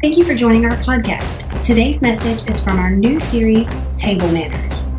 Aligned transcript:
Thank 0.00 0.16
you 0.16 0.24
for 0.24 0.36
joining 0.36 0.64
our 0.64 0.76
podcast. 0.84 1.60
Today's 1.64 2.02
message 2.02 2.48
is 2.48 2.62
from 2.62 2.78
our 2.78 2.88
new 2.88 3.18
series, 3.18 3.76
Table 3.96 4.30
Manners. 4.30 4.92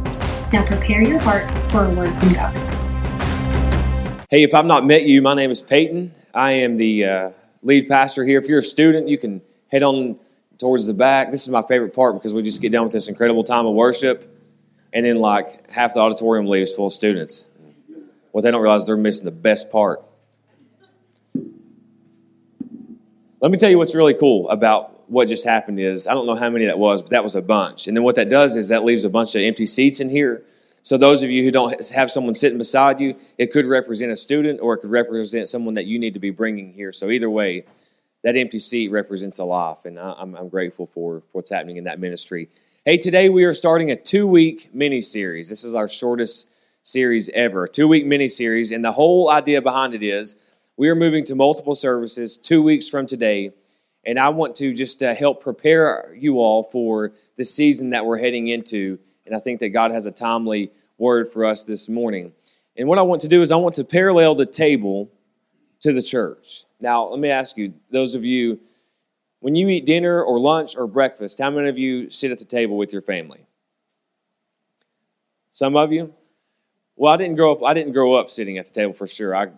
Now 0.52 0.66
prepare 0.66 1.02
your 1.02 1.22
heart 1.22 1.46
for 1.72 1.86
a 1.86 1.90
word 1.90 2.14
from 2.20 2.34
God. 2.34 2.54
Hey, 4.30 4.44
if 4.44 4.54
I've 4.54 4.66
not 4.66 4.86
met 4.86 5.04
you, 5.04 5.22
my 5.22 5.34
name 5.36 5.52
is 5.52 5.62
Peyton. 5.62 6.12
I 6.34 6.52
am 6.52 6.76
the 6.76 7.06
uh, 7.06 7.32
lead 7.64 7.88
pastor 7.88 8.26
here. 8.26 8.42
If 8.42 8.50
you're 8.50 8.60
a 8.60 8.62
student, 8.62 9.08
you 9.08 9.18
can 9.18 9.42
head 9.72 9.84
on 9.84 10.20
towards 10.58 10.86
the 10.86 10.94
back. 10.94 11.32
This 11.32 11.44
is 11.44 11.50
my 11.50 11.62
favorite 11.62 11.94
part 11.94 12.16
because 12.16 12.34
we 12.34 12.44
just 12.44 12.62
get 12.62 12.74
done 12.74 12.84
with 12.84 12.92
this 12.92 13.08
incredible 13.08 13.46
time 13.46 13.66
of 13.66 13.76
worship, 13.76 14.38
and 14.92 15.06
then 15.06 15.20
like 15.20 15.72
half 15.72 15.94
the 15.94 16.02
auditorium 16.02 16.46
leaves 16.46 16.74
full 16.74 16.88
of 16.88 16.92
students. 16.92 17.50
What 18.34 18.42
they 18.42 18.52
don't 18.52 18.62
realize 18.62 18.86
they're 18.86 18.98
missing 18.98 19.24
the 19.24 19.32
best 19.32 19.72
part. 19.72 20.04
Let 23.42 23.52
me 23.52 23.58
tell 23.58 23.70
you 23.70 23.78
what's 23.78 23.96
really 23.96 24.16
cool 24.16 24.50
about 24.50 25.10
what 25.10 25.30
just 25.30 25.46
happened 25.46 25.80
is 25.80 26.08
I 26.08 26.14
don't 26.14 26.26
know 26.26 26.36
how 26.36 26.50
many 26.50 26.66
that 26.66 26.78
was, 26.78 27.02
but 27.02 27.12
that 27.12 27.24
was 27.24 27.36
a 27.36 27.42
bunch. 27.42 27.88
And 27.88 27.96
then 27.96 28.04
what 28.04 28.16
that 28.16 28.28
does 28.28 28.58
is 28.58 28.68
that 28.68 28.84
leaves 28.84 29.06
a 29.06 29.10
bunch 29.10 29.34
of 29.34 29.42
empty 29.42 29.66
seats 29.66 30.02
in 30.02 30.10
here. 30.10 30.44
So 30.82 30.98
those 30.98 31.24
of 31.24 31.30
you 31.30 31.44
who 31.44 31.52
don't 31.52 31.90
have 31.92 32.12
someone 32.12 32.34
sitting 32.34 32.58
beside 32.58 33.00
you, 33.00 33.16
it 33.38 33.54
could 33.54 33.66
represent 33.66 34.12
a 34.12 34.18
student 34.18 34.60
or 34.62 34.74
it 34.74 34.80
could 34.80 34.92
represent 34.92 35.48
someone 35.48 35.76
that 35.76 35.86
you 35.86 36.00
need 36.00 36.16
to 36.16 36.20
be 36.20 36.32
bringing 36.32 36.74
here. 36.74 36.92
So 36.92 37.10
either 37.10 37.30
way, 37.30 37.64
that 38.24 38.36
empty 38.36 38.60
seat 38.60 38.92
represents 38.92 39.40
a 39.40 39.46
life, 39.46 39.86
and 39.86 39.98
I'm, 39.98 40.36
I'm 40.36 40.50
grateful 40.50 40.90
for, 40.94 41.24
what's 41.32 41.50
happening 41.50 41.78
in 41.78 41.86
that 41.86 42.02
ministry. 42.02 42.50
Hey, 42.84 42.98
today 42.98 43.30
we 43.30 43.46
are 43.46 43.54
starting 43.54 43.90
a 43.90 43.96
two-week 43.96 44.72
mini 44.74 45.00
series. 45.00 45.48
This 45.48 45.64
is 45.64 45.76
our 45.76 45.88
shortest 45.88 46.50
series 46.84 47.30
ever, 47.30 47.68
two-week 47.68 48.06
mini 48.06 48.28
series, 48.28 48.74
and 48.74 48.84
the 48.84 48.92
whole 48.92 49.30
idea 49.30 49.62
behind 49.62 49.94
it 49.94 50.04
is 50.04 50.36
we 50.80 50.88
are 50.88 50.96
moving 50.96 51.26
to 51.26 51.36
multiple 51.36 51.76
services 51.76 52.38
two 52.38 52.64
weeks 52.64 52.88
from 52.88 53.06
today, 53.06 53.52
and 54.06 54.18
I 54.18 54.30
want 54.30 54.56
to 54.56 54.74
just 54.74 55.04
uh, 55.04 55.14
help 55.14 55.44
prepare 55.44 56.16
you 56.18 56.40
all 56.40 56.64
for 56.64 57.12
the 57.36 57.44
season 57.44 57.90
that 57.90 58.06
we're 58.06 58.18
heading 58.18 58.48
into. 58.48 58.98
And 59.26 59.36
I 59.36 59.40
think 59.40 59.60
that 59.60 59.70
God 59.70 59.92
has 59.92 60.06
a 60.06 60.12
timely 60.12 60.72
word 60.98 61.34
for 61.34 61.44
us 61.44 61.66
this 61.66 61.90
morning. 61.90 62.32
And 62.78 62.88
what 62.88 62.98
I 62.98 63.02
want 63.02 63.20
to 63.24 63.28
do 63.28 63.42
is 63.42 63.52
I 63.52 63.58
want 63.58 63.76
to 63.76 63.84
parallel 63.84 64.36
the 64.36 64.46
table 64.46 65.12
to 65.82 65.92
the 65.92 66.02
church. 66.02 66.64
Now, 66.80 67.10
let 67.10 67.20
me 67.20 67.30
ask 67.30 67.58
you, 67.58 67.74
those 67.92 68.16
of 68.16 68.24
you, 68.24 68.58
when 69.42 69.56
you 69.56 69.68
eat 69.68 69.86
dinner 69.86 70.24
or 70.24 70.40
lunch 70.40 70.78
or 70.78 70.88
breakfast, 70.88 71.40
how 71.40 71.50
many 71.50 71.68
of 71.68 71.78
you 71.78 72.10
sit 72.10 72.32
at 72.32 72.40
the 72.40 72.46
table 72.46 72.78
with 72.78 72.94
your 72.94 73.02
family? 73.02 73.46
Some 75.52 75.76
of 75.76 75.92
you? 75.92 76.14
Well, 76.96 77.12
I 77.12 77.18
didn't 77.18 77.36
grow 77.36 77.52
up. 77.52 77.66
I 77.66 77.74
didn't 77.74 77.92
grow 77.92 78.16
up 78.16 78.32
sitting 78.32 78.58
at 78.58 78.66
the 78.66 78.72
table 78.72 78.94
for 78.94 79.08
sure. 79.08 79.36
I 79.36 79.50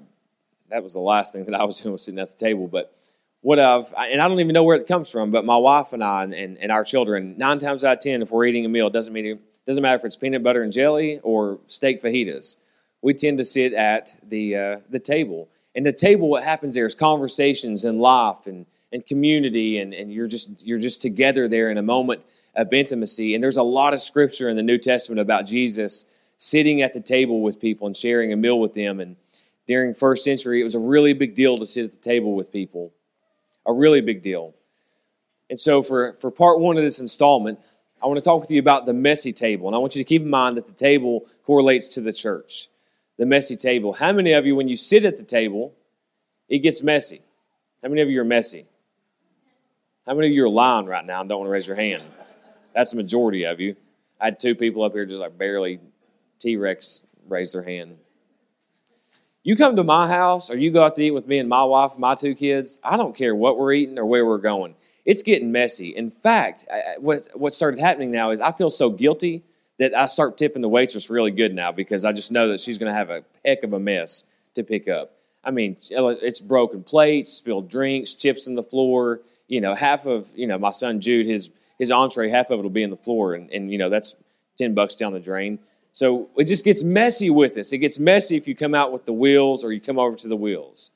that 0.72 0.83
was 0.83 0.94
the 0.94 1.00
last 1.00 1.33
thing 1.33 1.45
that 1.45 1.53
I 1.53 1.64
was 1.64 1.80
doing 1.81 1.94
was 1.94 2.03
sitting 2.03 2.19
at 2.19 2.30
the 2.30 2.38
table. 2.38 2.67
But 2.67 2.95
what 3.41 3.59
I've, 3.59 3.94
and 3.97 4.22
I 4.22 4.27
don't 4.27 4.39
even 4.39 4.53
know 4.53 4.64
where 4.64 4.77
it 4.77 4.88
comes 4.88 5.09
from, 5.09 5.31
but 5.31 5.45
my 5.45 5.58
wife 5.58 5.94
and 5.94 6.03
I 6.03 6.23
and, 6.23 6.58
and 6.58 6.72
our 6.72 6.83
children, 6.83 7.36
nine 7.38 7.59
times 7.59 7.83
out 7.83 7.97
of 7.97 8.00
ten, 8.02 8.22
if 8.22 8.31
we're 8.31 8.45
eating 8.45 8.66
a 8.66 8.69
meal, 8.69 8.88
it 8.88 8.94
doesn't, 8.94 9.14
mean, 9.14 9.25
it 9.25 9.39
doesn't 9.66 9.81
matter 9.81 9.97
if 9.97 10.05
it's 10.05 10.17
peanut 10.17 10.44
butter 10.44 10.64
and 10.64 10.72
jelly 10.72 11.19
or 11.23 11.59
steak 11.67 12.02
fajitas. 12.02 12.58
We 13.02 13.14
tend 13.14 13.39
to 13.39 13.45
sit 13.45 13.73
at 13.73 14.16
the, 14.27 14.55
uh, 14.55 14.77
the 14.89 14.99
table. 14.99 15.49
And 15.73 15.86
the 15.86 15.94
table, 15.94 16.30
what 16.30 16.44
happens 16.44 16.75
there 16.75 16.86
is 16.86 16.94
conversations 16.94 17.83
and 17.86 17.99
life 17.99 18.45
and, 18.45 18.66
and 18.92 19.05
community, 19.08 19.80
and, 19.80 19.94
and 19.94 20.11
you're, 20.11 20.27
just, 20.27 20.49
you're 20.59 20.80
just 20.80 21.02
together 21.02 21.47
there 21.47 21.72
in 21.72 21.77
a 21.77 21.83
moment 21.83 22.23
of 22.55 22.72
intimacy. 22.73 23.33
And 23.33 23.44
there's 23.44 23.58
a 23.58 23.64
lot 23.64 23.94
of 23.94 24.02
scripture 24.02 24.49
in 24.49 24.58
the 24.58 24.64
New 24.64 24.77
Testament 24.77 25.19
about 25.19 25.47
Jesus 25.47 26.05
sitting 26.38 26.81
at 26.81 26.94
the 26.94 26.99
table 26.99 27.42
with 27.42 27.59
people 27.59 27.88
and 27.88 27.95
sharing 27.95 28.33
a 28.33 28.36
meal 28.36 28.59
with 28.59 28.73
them. 28.73 28.99
And 28.99 29.16
during 29.72 29.94
first 29.94 30.25
century, 30.25 30.59
it 30.59 30.66
was 30.66 30.75
a 30.75 30.80
really 30.80 31.14
big 31.14 31.33
deal 31.33 31.58
to 31.58 31.66
sit 31.66 31.86
at 31.86 31.91
the 31.94 31.97
table 31.97 32.36
with 32.36 32.52
people, 32.52 32.94
a 33.66 33.72
really 33.72 34.02
big 34.02 34.22
deal. 34.22 34.53
And 35.50 35.58
so, 35.58 35.81
for, 35.81 36.14
for 36.19 36.30
part 36.30 36.59
one 36.59 36.75
of 36.75 36.83
this 36.83 37.00
installment, 37.00 37.58
I 38.03 38.08
want 38.08 38.17
to 38.17 38.23
talk 38.23 38.42
with 38.42 38.52
you 38.52 38.59
about 38.59 38.86
the 38.86 38.94
messy 38.94 39.31
table. 39.31 39.67
And 39.67 39.75
I 39.75 39.80
want 39.80 39.95
you 39.95 40.03
to 40.03 40.08
keep 40.08 40.23
in 40.23 40.30
mind 40.30 40.58
that 40.58 40.67
the 40.67 40.73
table 40.73 41.25
correlates 41.45 41.88
to 41.89 42.02
the 42.02 42.11
church. 42.11 42.67
The 43.17 43.26
messy 43.26 43.55
table. 43.55 43.93
How 43.93 44.11
many 44.11 44.33
of 44.33 44.45
you, 44.45 44.58
when 44.58 44.67
you 44.67 44.76
sit 44.76 45.05
at 45.05 45.17
the 45.17 45.23
table, 45.23 45.73
it 46.49 46.60
gets 46.60 46.83
messy? 46.83 47.21
How 47.81 47.87
many 47.87 48.02
of 48.02 48.10
you 48.10 48.20
are 48.20 48.26
messy? 48.26 48.65
How 50.05 50.15
many 50.15 50.27
of 50.27 50.33
you 50.33 50.43
are 50.45 50.49
lying 50.49 50.86
right 50.86 51.05
now 51.05 51.21
and 51.21 51.30
don't 51.30 51.39
want 51.39 51.48
to 51.48 51.52
raise 51.54 51.67
your 51.67 51.77
hand? 51.77 52.04
That's 52.73 52.92
the 52.92 52.98
majority 52.98 53.45
of 53.45 53.61
you. 53.61 53.77
I 54.20 54.26
had 54.26 54.39
two 54.39 54.55
people 54.55 54.83
up 54.83 54.92
here 54.92 55.05
just 55.05 55.21
like 55.21 55.37
barely 55.37 55.80
T 56.39 56.58
Rex 56.58 57.04
raised 57.27 57.54
their 57.54 57.64
hand. 57.64 57.98
You 59.44 59.56
come 59.56 59.76
to 59.76 59.84
my 59.84 60.08
house 60.08 60.52
or 60.52 60.58
you 60.58 60.72
go 60.72 60.84
out 60.84 60.96
to 60.96 61.04
eat 61.04 61.12
with 61.12 61.28
me 61.28 61.40
and 61.40 61.50
my 61.50 61.64
wife 61.64 61.94
and 61.94 62.00
my 62.00 62.16
two 62.16 62.36
kids, 62.36 62.80
I 62.84 62.96
don't 62.96 63.16
care 63.16 63.34
what 63.34 63.58
we're 63.58 63.74
eating 63.74 63.98
or 63.98 64.06
where 64.06 64.26
we're 64.26 64.38
going. 64.38 64.76
It's 65.04 65.24
getting 65.24 65.52
messy. 65.52 65.90
In 65.90 66.12
fact, 66.12 66.66
what 67.00 67.54
started 67.54 67.80
happening 67.80 68.12
now 68.12 68.30
is 68.32 68.40
I 68.40 68.52
feel 68.52 68.70
so 68.70 68.92
guilty 68.92 69.44
that 69.80 69.96
I 69.96 70.06
start 70.06 70.38
tipping 70.38 70.62
the 70.62 70.70
waitress 70.70 71.10
really 71.10 71.32
good 71.32 71.56
now 71.56 71.72
because 71.72 72.06
I 72.06 72.12
just 72.12 72.32
know 72.32 72.50
that 72.50 72.60
she's 72.60 72.78
going 72.78 72.92
to 72.92 72.98
have 72.98 73.10
a 73.10 73.24
heck 73.44 73.64
of 73.64 73.74
a 73.74 73.80
mess 73.80 74.26
to 74.54 74.64
pick 74.64 74.88
up. 74.88 75.14
I 75.44 75.50
mean, 75.50 75.76
it's 75.90 76.40
broken 76.40 76.84
plates, 76.84 77.34
spilled 77.34 77.68
drinks, 77.68 78.14
chips 78.14 78.46
in 78.46 78.54
the 78.54 78.64
floor. 78.64 79.22
You 79.48 79.60
know, 79.60 79.73
half 79.73 80.06
of 80.06 80.30
you 80.36 80.46
know 80.46 80.60
my 80.60 80.70
son 80.70 81.02
Jude, 81.02 81.26
his 81.26 81.50
his 81.80 81.90
entree, 81.90 82.30
half 82.30 82.52
of 82.52 82.60
it 82.60 82.62
will 82.62 82.70
be 82.70 82.84
in 82.84 82.92
the 82.92 82.96
floor, 82.98 83.34
and, 83.34 83.50
and 83.50 83.72
you 83.72 83.80
know 83.80 83.90
that's 83.90 84.16
ten 84.56 84.76
bucks 84.76 84.96
down 84.96 85.14
the 85.14 85.20
drain. 85.20 85.58
So 85.94 86.30
it 86.38 86.46
just 86.46 86.64
gets 86.64 86.84
messy 86.84 87.30
with 87.30 87.58
us. 87.58 87.74
It 87.74 87.80
gets 87.80 88.00
messy 88.00 88.38
if 88.38 88.48
you 88.48 88.56
come 88.56 88.74
out 88.74 88.92
with 88.92 89.06
the 89.06 89.14
wheels 89.14 89.64
or 89.64 89.72
you 89.74 89.82
come 89.82 90.00
over 90.00 90.16
to 90.16 90.28
the 90.28 90.38
wheels. 90.38 90.92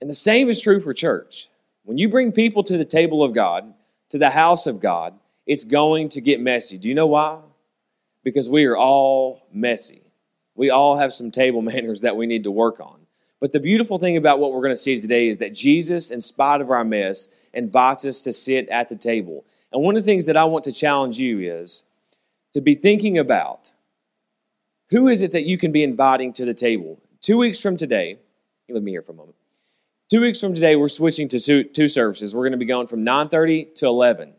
And 0.00 0.08
the 0.08 0.14
same 0.14 0.48
is 0.48 0.60
true 0.60 0.80
for 0.80 0.92
church. 0.92 1.48
When 1.84 1.98
you 1.98 2.08
bring 2.08 2.32
people 2.32 2.62
to 2.64 2.76
the 2.76 2.84
table 2.84 3.24
of 3.24 3.34
God, 3.34 3.72
to 4.10 4.18
the 4.18 4.30
house 4.30 4.66
of 4.66 4.80
God, 4.80 5.14
it's 5.46 5.64
going 5.64 6.10
to 6.10 6.20
get 6.20 6.40
messy. 6.40 6.76
Do 6.76 6.88
you 6.88 6.94
know 6.94 7.06
why? 7.06 7.40
Because 8.22 8.48
we 8.50 8.66
are 8.66 8.76
all 8.76 9.46
messy. 9.52 10.02
We 10.54 10.70
all 10.70 10.98
have 10.98 11.12
some 11.12 11.30
table 11.30 11.62
manners 11.62 12.02
that 12.02 12.16
we 12.16 12.26
need 12.26 12.44
to 12.44 12.50
work 12.50 12.80
on. 12.80 12.98
But 13.40 13.52
the 13.52 13.60
beautiful 13.60 13.98
thing 13.98 14.16
about 14.16 14.40
what 14.40 14.52
we're 14.52 14.62
going 14.62 14.72
to 14.72 14.76
see 14.76 15.00
today 15.00 15.28
is 15.28 15.38
that 15.38 15.54
Jesus, 15.54 16.10
in 16.10 16.20
spite 16.20 16.60
of 16.60 16.70
our 16.70 16.84
mess, 16.84 17.28
invites 17.54 18.04
us 18.04 18.20
to 18.22 18.32
sit 18.32 18.68
at 18.68 18.88
the 18.88 18.96
table. 18.96 19.44
And 19.72 19.82
one 19.82 19.96
of 19.96 20.02
the 20.02 20.06
things 20.06 20.26
that 20.26 20.36
I 20.36 20.44
want 20.44 20.64
to 20.64 20.72
challenge 20.72 21.18
you 21.18 21.40
is 21.40 21.84
to 22.52 22.60
be 22.60 22.74
thinking 22.74 23.16
about 23.16 23.72
who 24.90 25.08
is 25.08 25.22
it 25.22 25.32
that 25.32 25.44
you 25.44 25.58
can 25.58 25.72
be 25.72 25.82
inviting 25.82 26.32
to 26.34 26.44
the 26.44 26.54
table? 26.54 27.00
Two 27.20 27.38
weeks 27.38 27.60
from 27.60 27.76
today, 27.76 28.18
let 28.68 28.82
me 28.82 28.90
here 28.90 29.02
for 29.02 29.12
a 29.12 29.14
moment. 29.14 29.36
Two 30.08 30.22
weeks 30.22 30.40
from 30.40 30.54
today, 30.54 30.76
we're 30.76 30.88
switching 30.88 31.28
to 31.28 31.64
two 31.64 31.88
services. 31.88 32.34
We're 32.34 32.44
going 32.44 32.52
to 32.52 32.58
be 32.58 32.64
going 32.64 32.86
from 32.86 33.04
9.30 33.04 33.74
to 33.76 33.86
11. 33.86 34.32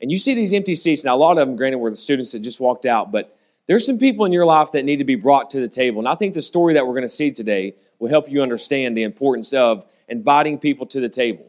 And 0.00 0.10
you 0.10 0.16
see 0.16 0.34
these 0.34 0.52
empty 0.52 0.74
seats. 0.74 1.04
Now, 1.04 1.14
a 1.14 1.18
lot 1.18 1.38
of 1.38 1.46
them, 1.46 1.56
granted, 1.56 1.78
were 1.78 1.90
the 1.90 1.96
students 1.96 2.32
that 2.32 2.40
just 2.40 2.58
walked 2.58 2.86
out, 2.86 3.12
but 3.12 3.36
there's 3.66 3.86
some 3.86 3.98
people 3.98 4.24
in 4.24 4.32
your 4.32 4.46
life 4.46 4.72
that 4.72 4.84
need 4.84 4.96
to 4.96 5.04
be 5.04 5.14
brought 5.14 5.50
to 5.52 5.60
the 5.60 5.68
table. 5.68 6.00
And 6.00 6.08
I 6.08 6.16
think 6.16 6.34
the 6.34 6.42
story 6.42 6.74
that 6.74 6.86
we're 6.86 6.94
going 6.94 7.02
to 7.02 7.08
see 7.08 7.30
today 7.30 7.76
will 8.00 8.08
help 8.08 8.28
you 8.28 8.42
understand 8.42 8.96
the 8.96 9.04
importance 9.04 9.52
of 9.52 9.84
inviting 10.08 10.58
people 10.58 10.86
to 10.86 11.00
the 11.00 11.08
table. 11.08 11.46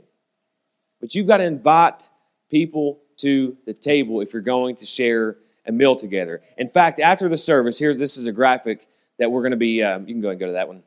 But 0.99 1.15
you've 1.15 1.27
got 1.27 1.37
to 1.37 1.45
invite 1.45 2.09
people 2.51 2.99
to 3.17 3.57
the 3.65 3.73
table 3.73 4.21
if 4.21 4.33
you're 4.33 4.43
going 4.43 4.75
to 4.75 4.85
share 4.85 5.37
a 5.65 5.71
meal 5.71 5.95
together. 5.95 6.41
In 6.57 6.69
fact, 6.69 6.99
after 6.99 7.29
the 7.29 7.37
service, 7.37 7.77
here's 7.77 7.97
this 7.97 8.17
is 8.17 8.25
a 8.25 8.31
graphic 8.31 8.87
that 9.19 9.31
we're 9.31 9.41
going 9.41 9.51
to 9.51 9.57
be. 9.57 9.83
Um, 9.83 10.07
you 10.07 10.13
can 10.13 10.21
go 10.21 10.29
and 10.29 10.39
go 10.39 10.47
to 10.47 10.53
that 10.53 10.67
one. 10.67 10.83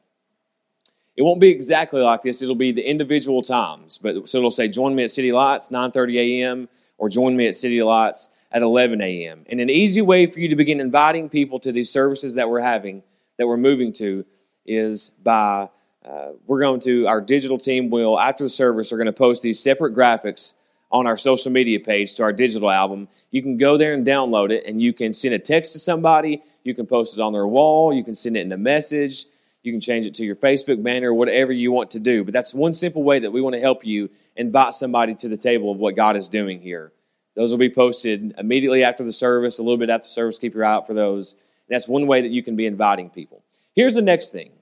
It 1.16 1.22
won't 1.22 1.40
be 1.40 1.48
exactly 1.48 2.00
like 2.00 2.22
this. 2.22 2.42
It'll 2.42 2.56
be 2.56 2.72
the 2.72 2.82
individual 2.82 3.42
times, 3.42 3.98
but 3.98 4.28
so 4.28 4.38
it'll 4.38 4.50
say, 4.50 4.68
"Join 4.68 4.94
me 4.94 5.04
at 5.04 5.10
City 5.10 5.32
Lights 5.32 5.70
9:30 5.70 6.18
a.m." 6.18 6.68
or 6.98 7.08
"Join 7.08 7.36
me 7.36 7.46
at 7.48 7.56
City 7.56 7.82
Lights 7.82 8.30
at 8.50 8.62
11 8.62 9.00
a.m." 9.00 9.44
And 9.48 9.60
an 9.60 9.70
easy 9.70 10.02
way 10.02 10.26
for 10.26 10.40
you 10.40 10.48
to 10.48 10.56
begin 10.56 10.80
inviting 10.80 11.28
people 11.28 11.60
to 11.60 11.72
these 11.72 11.90
services 11.90 12.34
that 12.34 12.50
we're 12.50 12.60
having, 12.60 13.02
that 13.38 13.46
we're 13.46 13.56
moving 13.56 13.92
to, 13.94 14.24
is 14.66 15.10
by 15.10 15.68
uh, 16.04 16.30
we're 16.46 16.60
going 16.60 16.80
to 16.80 17.06
our 17.06 17.20
digital 17.20 17.58
team 17.58 17.90
will 17.90 18.18
after 18.18 18.44
the 18.44 18.48
service 18.48 18.92
are 18.92 18.96
going 18.96 19.06
to 19.06 19.12
post 19.12 19.42
these 19.42 19.60
separate 19.60 19.94
graphics 19.94 20.54
on 20.94 21.08
our 21.08 21.16
social 21.16 21.50
media 21.50 21.80
page 21.80 22.14
to 22.14 22.22
our 22.22 22.32
digital 22.32 22.70
album. 22.70 23.08
You 23.32 23.42
can 23.42 23.58
go 23.58 23.76
there 23.76 23.94
and 23.94 24.06
download 24.06 24.52
it, 24.52 24.62
and 24.64 24.80
you 24.80 24.92
can 24.92 25.12
send 25.12 25.34
a 25.34 25.40
text 25.40 25.72
to 25.72 25.80
somebody. 25.80 26.40
You 26.62 26.72
can 26.72 26.86
post 26.86 27.18
it 27.18 27.20
on 27.20 27.32
their 27.32 27.48
wall. 27.48 27.92
You 27.92 28.04
can 28.04 28.14
send 28.14 28.36
it 28.36 28.42
in 28.42 28.52
a 28.52 28.56
message. 28.56 29.26
You 29.64 29.72
can 29.72 29.80
change 29.80 30.06
it 30.06 30.14
to 30.14 30.24
your 30.24 30.36
Facebook 30.36 30.80
banner, 30.84 31.12
whatever 31.12 31.50
you 31.50 31.72
want 31.72 31.90
to 31.90 32.00
do. 32.00 32.22
But 32.22 32.32
that's 32.32 32.54
one 32.54 32.72
simple 32.72 33.02
way 33.02 33.18
that 33.18 33.32
we 33.32 33.40
want 33.40 33.56
to 33.56 33.60
help 33.60 33.84
you 33.84 34.08
invite 34.36 34.74
somebody 34.74 35.16
to 35.16 35.28
the 35.28 35.36
table 35.36 35.72
of 35.72 35.78
what 35.78 35.96
God 35.96 36.16
is 36.16 36.28
doing 36.28 36.60
here. 36.60 36.92
Those 37.34 37.50
will 37.50 37.58
be 37.58 37.70
posted 37.70 38.32
immediately 38.38 38.84
after 38.84 39.02
the 39.02 39.10
service, 39.10 39.58
a 39.58 39.64
little 39.64 39.78
bit 39.78 39.90
after 39.90 40.04
the 40.04 40.10
service. 40.10 40.38
Keep 40.38 40.54
your 40.54 40.64
eye 40.64 40.74
out 40.74 40.86
for 40.86 40.94
those. 40.94 41.32
And 41.32 41.74
that's 41.74 41.88
one 41.88 42.06
way 42.06 42.22
that 42.22 42.30
you 42.30 42.44
can 42.44 42.54
be 42.54 42.66
inviting 42.66 43.10
people. 43.10 43.42
Here's 43.74 43.94
the 43.94 44.02
next 44.02 44.30
thing. 44.30 44.52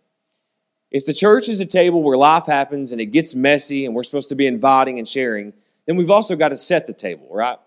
If 0.90 1.04
the 1.04 1.12
church 1.12 1.50
is 1.50 1.60
a 1.60 1.66
table 1.66 2.02
where 2.02 2.16
life 2.16 2.46
happens 2.46 2.90
and 2.90 3.02
it 3.02 3.06
gets 3.06 3.34
messy 3.34 3.84
and 3.84 3.94
we're 3.94 4.02
supposed 4.02 4.30
to 4.30 4.34
be 4.34 4.46
inviting 4.46 4.98
and 4.98 5.06
sharing, 5.06 5.52
then 5.86 5.96
we've 5.96 6.10
also 6.10 6.36
got 6.36 6.48
to 6.48 6.56
set 6.56 6.86
the 6.86 6.92
table, 6.92 7.28
right? 7.30 7.58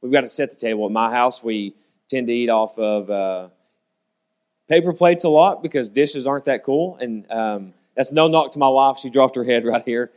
We've 0.00 0.12
got 0.12 0.22
to 0.22 0.28
set 0.28 0.50
the 0.50 0.56
table. 0.56 0.86
At 0.86 0.92
my 0.92 1.10
house, 1.10 1.42
we 1.42 1.74
tend 2.08 2.26
to 2.28 2.32
eat 2.32 2.48
off 2.48 2.78
of 2.78 3.10
uh, 3.10 3.48
paper 4.68 4.92
plates 4.92 5.24
a 5.24 5.28
lot 5.28 5.62
because 5.62 5.90
dishes 5.90 6.26
aren't 6.26 6.46
that 6.46 6.64
cool. 6.64 6.96
And 6.96 7.30
um, 7.30 7.74
that's 7.96 8.12
no 8.12 8.28
knock 8.28 8.52
to 8.52 8.58
my 8.58 8.68
wife. 8.68 8.98
She 8.98 9.10
dropped 9.10 9.36
her 9.36 9.44
head 9.44 9.64
right 9.72 9.82
here. 9.84 10.10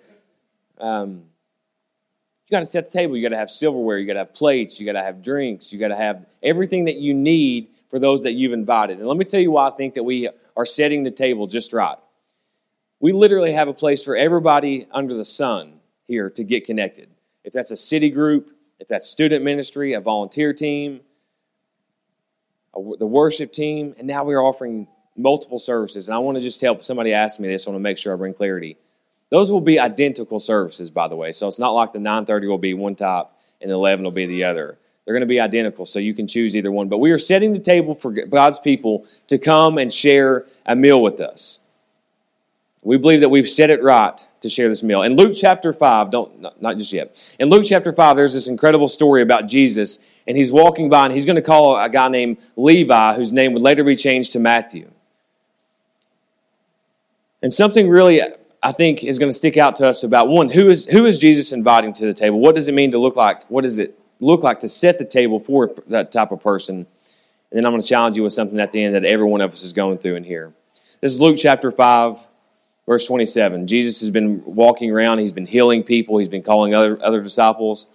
Um, 0.79 1.23
You 2.47 2.51
got 2.51 2.59
to 2.59 2.65
set 2.65 2.91
the 2.91 2.97
table. 2.97 3.17
You 3.17 3.23
got 3.23 3.35
to 3.35 3.39
have 3.39 3.51
silverware. 3.51 3.97
You 3.97 4.07
got 4.07 4.13
to 4.13 4.19
have 4.19 4.33
plates. 4.33 4.79
You 4.79 4.85
got 4.85 4.93
to 4.93 5.03
have 5.03 5.21
drinks. 5.21 5.73
You 5.73 5.79
got 5.79 5.89
to 5.89 5.95
have 5.95 6.25
everything 6.41 6.85
that 6.85 6.97
you 6.97 7.13
need 7.13 7.69
for 7.89 7.99
those 7.99 8.23
that 8.23 8.33
you've 8.33 8.53
invited. 8.53 8.99
And 8.99 9.07
let 9.07 9.17
me 9.17 9.25
tell 9.25 9.39
you 9.39 9.51
why 9.51 9.67
I 9.67 9.71
think 9.71 9.95
that 9.95 10.03
we 10.03 10.29
are 10.55 10.65
setting 10.65 11.03
the 11.03 11.11
table 11.11 11.47
just 11.47 11.73
right. 11.73 11.97
We 12.99 13.11
literally 13.11 13.51
have 13.51 13.67
a 13.67 13.73
place 13.73 14.03
for 14.03 14.15
everybody 14.15 14.87
under 14.91 15.13
the 15.13 15.25
sun 15.25 15.79
here 16.07 16.29
to 16.31 16.43
get 16.43 16.65
connected. 16.65 17.09
If 17.43 17.53
that's 17.53 17.71
a 17.71 17.77
city 17.77 18.09
group, 18.09 18.49
if 18.79 18.87
that's 18.87 19.07
student 19.07 19.43
ministry, 19.43 19.93
a 19.93 20.01
volunteer 20.01 20.53
team, 20.53 21.01
a, 22.75 22.81
the 22.97 23.05
worship 23.05 23.53
team, 23.53 23.95
and 23.97 24.07
now 24.07 24.23
we're 24.23 24.41
offering 24.41 24.87
multiple 25.15 25.59
services. 25.59 26.07
And 26.07 26.15
I 26.15 26.19
want 26.19 26.37
to 26.37 26.43
just 26.43 26.61
help 26.61 26.83
somebody 26.83 27.13
ask 27.13 27.39
me 27.39 27.47
this. 27.47 27.67
I 27.67 27.69
want 27.69 27.79
to 27.79 27.83
make 27.83 27.97
sure 27.97 28.13
I 28.13 28.15
bring 28.15 28.33
clarity. 28.33 28.77
Those 29.29 29.51
will 29.51 29.61
be 29.61 29.79
identical 29.79 30.39
services, 30.39 30.91
by 30.91 31.07
the 31.07 31.15
way. 31.15 31.31
So 31.31 31.47
it's 31.47 31.59
not 31.59 31.71
like 31.71 31.93
the 31.93 31.99
9:30 31.99 32.47
will 32.47 32.57
be 32.57 32.73
one 32.73 32.95
type 32.95 33.27
and 33.61 33.71
the 33.71 33.75
11 33.75 34.03
will 34.03 34.11
be 34.11 34.25
the 34.25 34.43
other. 34.43 34.77
They're 35.05 35.13
going 35.13 35.21
to 35.21 35.27
be 35.27 35.39
identical, 35.39 35.85
so 35.85 35.99
you 35.99 36.13
can 36.13 36.27
choose 36.27 36.55
either 36.55 36.71
one. 36.71 36.87
But 36.87 36.99
we 36.99 37.11
are 37.11 37.17
setting 37.17 37.51
the 37.51 37.59
table 37.59 37.95
for 37.95 38.11
God's 38.11 38.59
people 38.59 39.05
to 39.27 39.37
come 39.37 39.77
and 39.77 39.91
share 39.91 40.45
a 40.65 40.75
meal 40.75 41.01
with 41.01 41.19
us. 41.19 41.59
We 42.81 42.97
believe 42.97 43.21
that 43.21 43.29
we've 43.29 43.49
set 43.49 43.69
it 43.69 43.81
right 43.83 44.25
to 44.43 44.49
share 44.49 44.69
this 44.69 44.83
meal. 44.83 45.01
In 45.01 45.15
Luke 45.15 45.33
chapter 45.35 45.73
5, 45.73 46.11
don't 46.11 46.61
not 46.61 46.77
just 46.77 46.93
yet. 46.93 47.35
In 47.39 47.49
Luke 47.49 47.65
chapter 47.65 47.91
5, 47.91 48.15
there's 48.15 48.33
this 48.33 48.47
incredible 48.47 48.87
story 48.87 49.21
about 49.21 49.47
Jesus, 49.47 49.99
and 50.27 50.37
he's 50.37 50.51
walking 50.51 50.89
by 50.89 51.05
and 51.05 51.13
he's 51.13 51.25
going 51.25 51.35
to 51.35 51.41
call 51.41 51.75
a 51.75 51.89
guy 51.89 52.07
named 52.07 52.37
Levi, 52.55 53.15
whose 53.15 53.33
name 53.33 53.53
would 53.53 53.63
later 53.63 53.83
be 53.83 53.95
changed 53.95 54.33
to 54.33 54.39
Matthew. 54.39 54.89
And 57.41 57.51
something 57.51 57.89
really 57.89 58.21
I 58.61 58.71
think 58.71 59.03
is 59.03 59.19
going 59.19 59.29
to 59.29 59.35
stick 59.35 59.57
out 59.57 59.75
to 59.77 59.87
us 59.87 60.03
about 60.03 60.29
one, 60.29 60.49
who 60.49 60.69
is 60.69 60.85
who 60.85 61.05
is 61.05 61.17
Jesus 61.17 61.51
inviting 61.51 61.91
to 61.93 62.05
the 62.05 62.13
table? 62.13 62.39
What 62.39 62.55
does 62.55 62.69
it 62.69 62.73
mean 62.73 62.91
to 62.91 62.97
look 62.99 63.15
like? 63.15 63.49
What 63.49 63.63
does 63.63 63.79
it 63.79 63.99
look 64.19 64.43
like 64.43 64.59
to 64.59 64.69
set 64.69 64.99
the 64.99 65.05
table 65.05 65.39
for 65.39 65.73
that 65.87 66.11
type 66.11 66.31
of 66.31 66.41
person? 66.41 66.75
And 66.75 66.87
then 67.51 67.65
I'm 67.65 67.71
going 67.71 67.81
to 67.81 67.87
challenge 67.87 68.17
you 68.17 68.23
with 68.23 68.33
something 68.33 68.59
at 68.59 68.71
the 68.71 68.83
end 68.83 68.95
that 68.95 69.05
every 69.05 69.25
one 69.25 69.41
of 69.41 69.51
us 69.51 69.63
is 69.63 69.73
going 69.73 69.97
through 69.97 70.15
in 70.15 70.23
here. 70.23 70.53
This 71.01 71.13
is 71.13 71.19
Luke 71.19 71.37
chapter 71.37 71.69
5, 71.69 72.27
verse 72.85 73.05
27. 73.05 73.67
Jesus 73.67 74.01
has 74.01 74.09
been 74.09 74.43
walking 74.45 74.91
around, 74.91 75.19
he's 75.19 75.33
been 75.33 75.45
healing 75.45 75.83
people, 75.83 76.17
he's 76.17 76.29
been 76.29 76.43
calling 76.43 76.73
other, 76.73 76.97
other 77.03 77.21
disciples. 77.21 77.87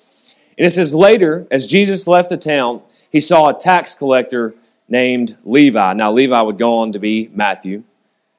And 0.56 0.66
it 0.66 0.70
says, 0.70 0.94
Later, 0.94 1.46
as 1.50 1.66
Jesus 1.66 2.06
left 2.06 2.30
the 2.30 2.36
town, 2.36 2.82
he 3.10 3.20
saw 3.20 3.48
a 3.48 3.58
tax 3.58 3.94
collector 3.94 4.54
named 4.88 5.36
Levi. 5.44 5.92
Now, 5.94 6.12
Levi 6.12 6.40
would 6.40 6.58
go 6.58 6.78
on 6.78 6.92
to 6.92 6.98
be 6.98 7.30
Matthew, 7.32 7.84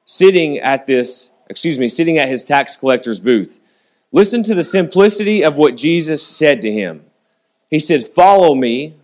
sitting 0.06 0.58
at 0.58 0.86
this 0.86 1.32
excuse 1.50 1.80
me, 1.80 1.90
sitting 1.90 2.18
at 2.18 2.30
his 2.30 2.46
tax 2.46 2.76
collector's 2.76 3.20
booth. 3.20 3.60
Listen 4.12 4.44
to 4.44 4.56
the 4.56 4.64
simplicity 4.64 5.44
of 5.44 5.56
what 5.56 5.76
Jesus 5.76 6.26
said 6.26 6.62
to 6.62 6.72
him. 6.72 7.04
He 7.70 7.80
said, 7.80 8.08
Follow 8.08 8.56
me 8.56 8.96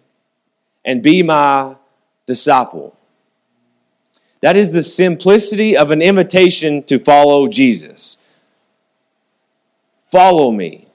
and 0.83 1.03
be 1.03 1.23
my 1.23 1.75
disciple. 2.25 2.94
That 4.41 4.57
is 4.57 4.71
the 4.71 4.83
simplicity 4.83 5.75
of 5.75 5.91
an 5.91 6.01
invitation 6.01 6.83
to 6.83 6.99
follow 6.99 7.47
Jesus. 7.47 8.17
Follow 10.05 10.51
me 10.51 10.87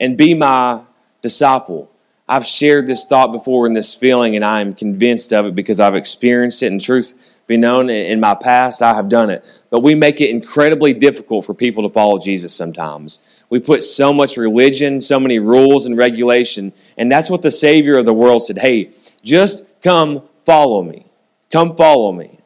and 0.00 0.16
be 0.16 0.34
my 0.34 0.82
disciple. 1.20 1.90
I've 2.28 2.46
shared 2.46 2.86
this 2.86 3.04
thought 3.04 3.30
before 3.30 3.66
and 3.66 3.76
this 3.76 3.94
feeling, 3.94 4.36
and 4.36 4.44
I 4.44 4.60
am 4.60 4.74
convinced 4.74 5.32
of 5.32 5.46
it 5.46 5.54
because 5.54 5.80
I've 5.80 5.94
experienced 5.94 6.62
it. 6.62 6.72
In 6.72 6.78
truth, 6.78 7.14
be 7.46 7.56
known 7.56 7.90
in 7.90 8.20
my 8.20 8.34
past, 8.34 8.82
I 8.82 8.94
have 8.94 9.08
done 9.08 9.28
it. 9.30 9.44
But 9.70 9.80
we 9.80 9.94
make 9.94 10.20
it 10.20 10.30
incredibly 10.30 10.94
difficult 10.94 11.44
for 11.44 11.54
people 11.54 11.82
to 11.82 11.92
follow 11.92 12.18
Jesus 12.18 12.54
sometimes. 12.54 13.24
We 13.50 13.60
put 13.60 13.84
so 13.84 14.14
much 14.14 14.36
religion, 14.36 15.00
so 15.00 15.20
many 15.20 15.38
rules 15.38 15.84
and 15.84 15.96
regulation, 15.96 16.72
and 16.96 17.12
that's 17.12 17.28
what 17.28 17.42
the 17.42 17.50
Savior 17.50 17.98
of 17.98 18.06
the 18.06 18.14
world 18.14 18.42
said 18.42 18.58
hey, 18.58 18.90
just 19.22 19.64
come 19.82 20.22
follow 20.44 20.82
me. 20.82 21.06
Come 21.50 21.76
follow 21.76 22.12
me. 22.12 22.38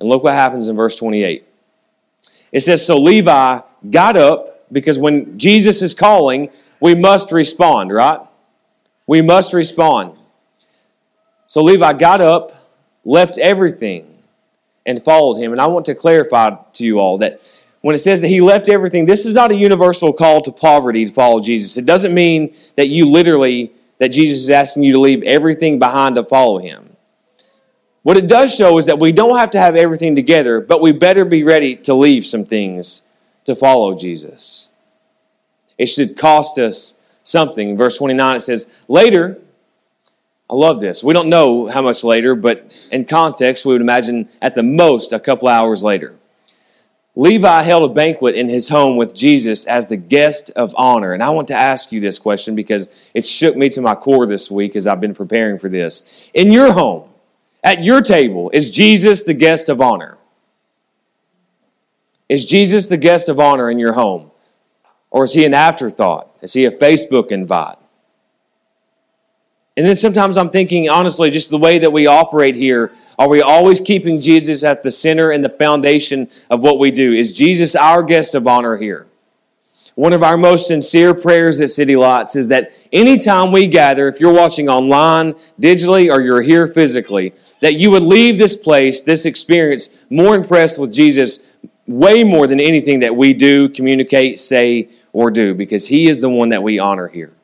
And 0.00 0.08
look 0.08 0.24
what 0.24 0.34
happens 0.34 0.68
in 0.68 0.76
verse 0.76 0.96
28. 0.96 1.46
It 2.52 2.60
says, 2.60 2.84
So 2.84 2.98
Levi 2.98 3.60
got 3.90 4.16
up 4.16 4.72
because 4.72 4.98
when 4.98 5.38
Jesus 5.38 5.82
is 5.82 5.94
calling, 5.94 6.50
we 6.80 6.94
must 6.94 7.30
respond, 7.30 7.92
right? 7.92 8.20
We 9.06 9.22
must 9.22 9.52
respond. 9.52 10.16
So 11.46 11.62
Levi 11.62 11.92
got 11.94 12.20
up 12.20 12.52
left 13.04 13.38
everything 13.38 14.06
and 14.86 15.02
followed 15.02 15.36
him. 15.36 15.52
And 15.52 15.60
I 15.60 15.66
want 15.66 15.86
to 15.86 15.94
clarify 15.94 16.56
to 16.74 16.84
you 16.84 16.98
all 16.98 17.18
that 17.18 17.40
when 17.80 17.94
it 17.94 17.98
says 17.98 18.20
that 18.20 18.28
he 18.28 18.40
left 18.40 18.68
everything, 18.68 19.06
this 19.06 19.24
is 19.24 19.34
not 19.34 19.50
a 19.50 19.54
universal 19.54 20.12
call 20.12 20.40
to 20.42 20.52
poverty 20.52 21.06
to 21.06 21.12
follow 21.12 21.40
Jesus. 21.40 21.78
It 21.78 21.86
doesn't 21.86 22.12
mean 22.12 22.54
that 22.76 22.88
you 22.88 23.06
literally, 23.06 23.72
that 23.98 24.08
Jesus 24.08 24.40
is 24.40 24.50
asking 24.50 24.82
you 24.82 24.92
to 24.92 25.00
leave 25.00 25.22
everything 25.22 25.78
behind 25.78 26.16
to 26.16 26.24
follow 26.24 26.58
him. 26.58 26.89
What 28.02 28.16
it 28.16 28.28
does 28.28 28.54
show 28.54 28.78
is 28.78 28.86
that 28.86 28.98
we 28.98 29.12
don't 29.12 29.38
have 29.38 29.50
to 29.50 29.60
have 29.60 29.76
everything 29.76 30.14
together, 30.14 30.60
but 30.60 30.80
we 30.80 30.92
better 30.92 31.24
be 31.24 31.44
ready 31.44 31.76
to 31.76 31.94
leave 31.94 32.24
some 32.24 32.46
things 32.46 33.02
to 33.44 33.54
follow 33.54 33.94
Jesus. 33.94 34.68
It 35.76 35.86
should 35.86 36.16
cost 36.16 36.58
us 36.58 36.94
something. 37.22 37.70
In 37.70 37.76
verse 37.76 37.98
29, 37.98 38.36
it 38.36 38.40
says, 38.40 38.72
Later, 38.88 39.38
I 40.48 40.54
love 40.54 40.80
this. 40.80 41.04
We 41.04 41.12
don't 41.12 41.28
know 41.28 41.66
how 41.66 41.82
much 41.82 42.02
later, 42.02 42.34
but 42.34 42.72
in 42.90 43.04
context, 43.04 43.66
we 43.66 43.72
would 43.72 43.82
imagine 43.82 44.28
at 44.40 44.54
the 44.54 44.62
most 44.62 45.12
a 45.12 45.20
couple 45.20 45.48
hours 45.48 45.84
later. 45.84 46.16
Levi 47.16 47.62
held 47.62 47.84
a 47.84 47.92
banquet 47.92 48.34
in 48.34 48.48
his 48.48 48.68
home 48.68 48.96
with 48.96 49.14
Jesus 49.14 49.66
as 49.66 49.88
the 49.88 49.96
guest 49.96 50.50
of 50.56 50.74
honor. 50.78 51.12
And 51.12 51.22
I 51.22 51.30
want 51.30 51.48
to 51.48 51.54
ask 51.54 51.92
you 51.92 52.00
this 52.00 52.18
question 52.18 52.54
because 52.54 52.88
it 53.14 53.26
shook 53.26 53.56
me 53.56 53.68
to 53.70 53.80
my 53.80 53.94
core 53.94 54.26
this 54.26 54.50
week 54.50 54.74
as 54.74 54.86
I've 54.86 55.00
been 55.00 55.14
preparing 55.14 55.58
for 55.58 55.68
this. 55.68 56.28
In 56.32 56.50
your 56.50 56.72
home, 56.72 57.09
at 57.62 57.84
your 57.84 58.00
table, 58.00 58.50
is 58.52 58.70
Jesus 58.70 59.22
the 59.22 59.34
guest 59.34 59.68
of 59.68 59.80
honor? 59.80 60.18
Is 62.28 62.44
Jesus 62.44 62.86
the 62.86 62.96
guest 62.96 63.28
of 63.28 63.40
honor 63.40 63.70
in 63.70 63.78
your 63.78 63.92
home? 63.92 64.30
Or 65.10 65.24
is 65.24 65.34
he 65.34 65.44
an 65.44 65.54
afterthought? 65.54 66.30
Is 66.40 66.52
he 66.52 66.64
a 66.64 66.70
Facebook 66.70 67.32
invite? 67.32 67.76
And 69.76 69.86
then 69.86 69.96
sometimes 69.96 70.36
I'm 70.36 70.50
thinking, 70.50 70.88
honestly, 70.88 71.30
just 71.30 71.50
the 71.50 71.58
way 71.58 71.78
that 71.78 71.92
we 71.92 72.06
operate 72.06 72.54
here, 72.54 72.92
are 73.18 73.28
we 73.28 73.40
always 73.40 73.80
keeping 73.80 74.20
Jesus 74.20 74.62
at 74.62 74.82
the 74.82 74.90
center 74.90 75.30
and 75.30 75.44
the 75.44 75.48
foundation 75.48 76.28
of 76.50 76.62
what 76.62 76.78
we 76.78 76.90
do? 76.90 77.12
Is 77.12 77.32
Jesus 77.32 77.74
our 77.74 78.02
guest 78.02 78.34
of 78.34 78.46
honor 78.46 78.76
here? 78.76 79.06
One 80.00 80.14
of 80.14 80.22
our 80.22 80.38
most 80.38 80.68
sincere 80.68 81.12
prayers 81.12 81.60
at 81.60 81.68
City 81.68 81.94
Lights 81.94 82.34
is 82.34 82.48
that 82.48 82.72
anytime 82.90 83.52
we 83.52 83.66
gather, 83.66 84.08
if 84.08 84.18
you're 84.18 84.32
watching 84.32 84.66
online, 84.66 85.34
digitally, 85.60 86.10
or 86.10 86.22
you're 86.22 86.40
here 86.40 86.66
physically, 86.66 87.34
that 87.60 87.74
you 87.74 87.90
would 87.90 88.04
leave 88.04 88.38
this 88.38 88.56
place, 88.56 89.02
this 89.02 89.26
experience, 89.26 89.90
more 90.08 90.34
impressed 90.34 90.78
with 90.78 90.90
Jesus 90.90 91.40
way 91.86 92.24
more 92.24 92.46
than 92.46 92.60
anything 92.60 93.00
that 93.00 93.14
we 93.14 93.34
do, 93.34 93.68
communicate, 93.68 94.38
say, 94.38 94.88
or 95.12 95.30
do, 95.30 95.54
because 95.54 95.88
He 95.88 96.08
is 96.08 96.18
the 96.18 96.30
one 96.30 96.48
that 96.48 96.62
we 96.62 96.78
honor 96.78 97.08
here. 97.08 97.34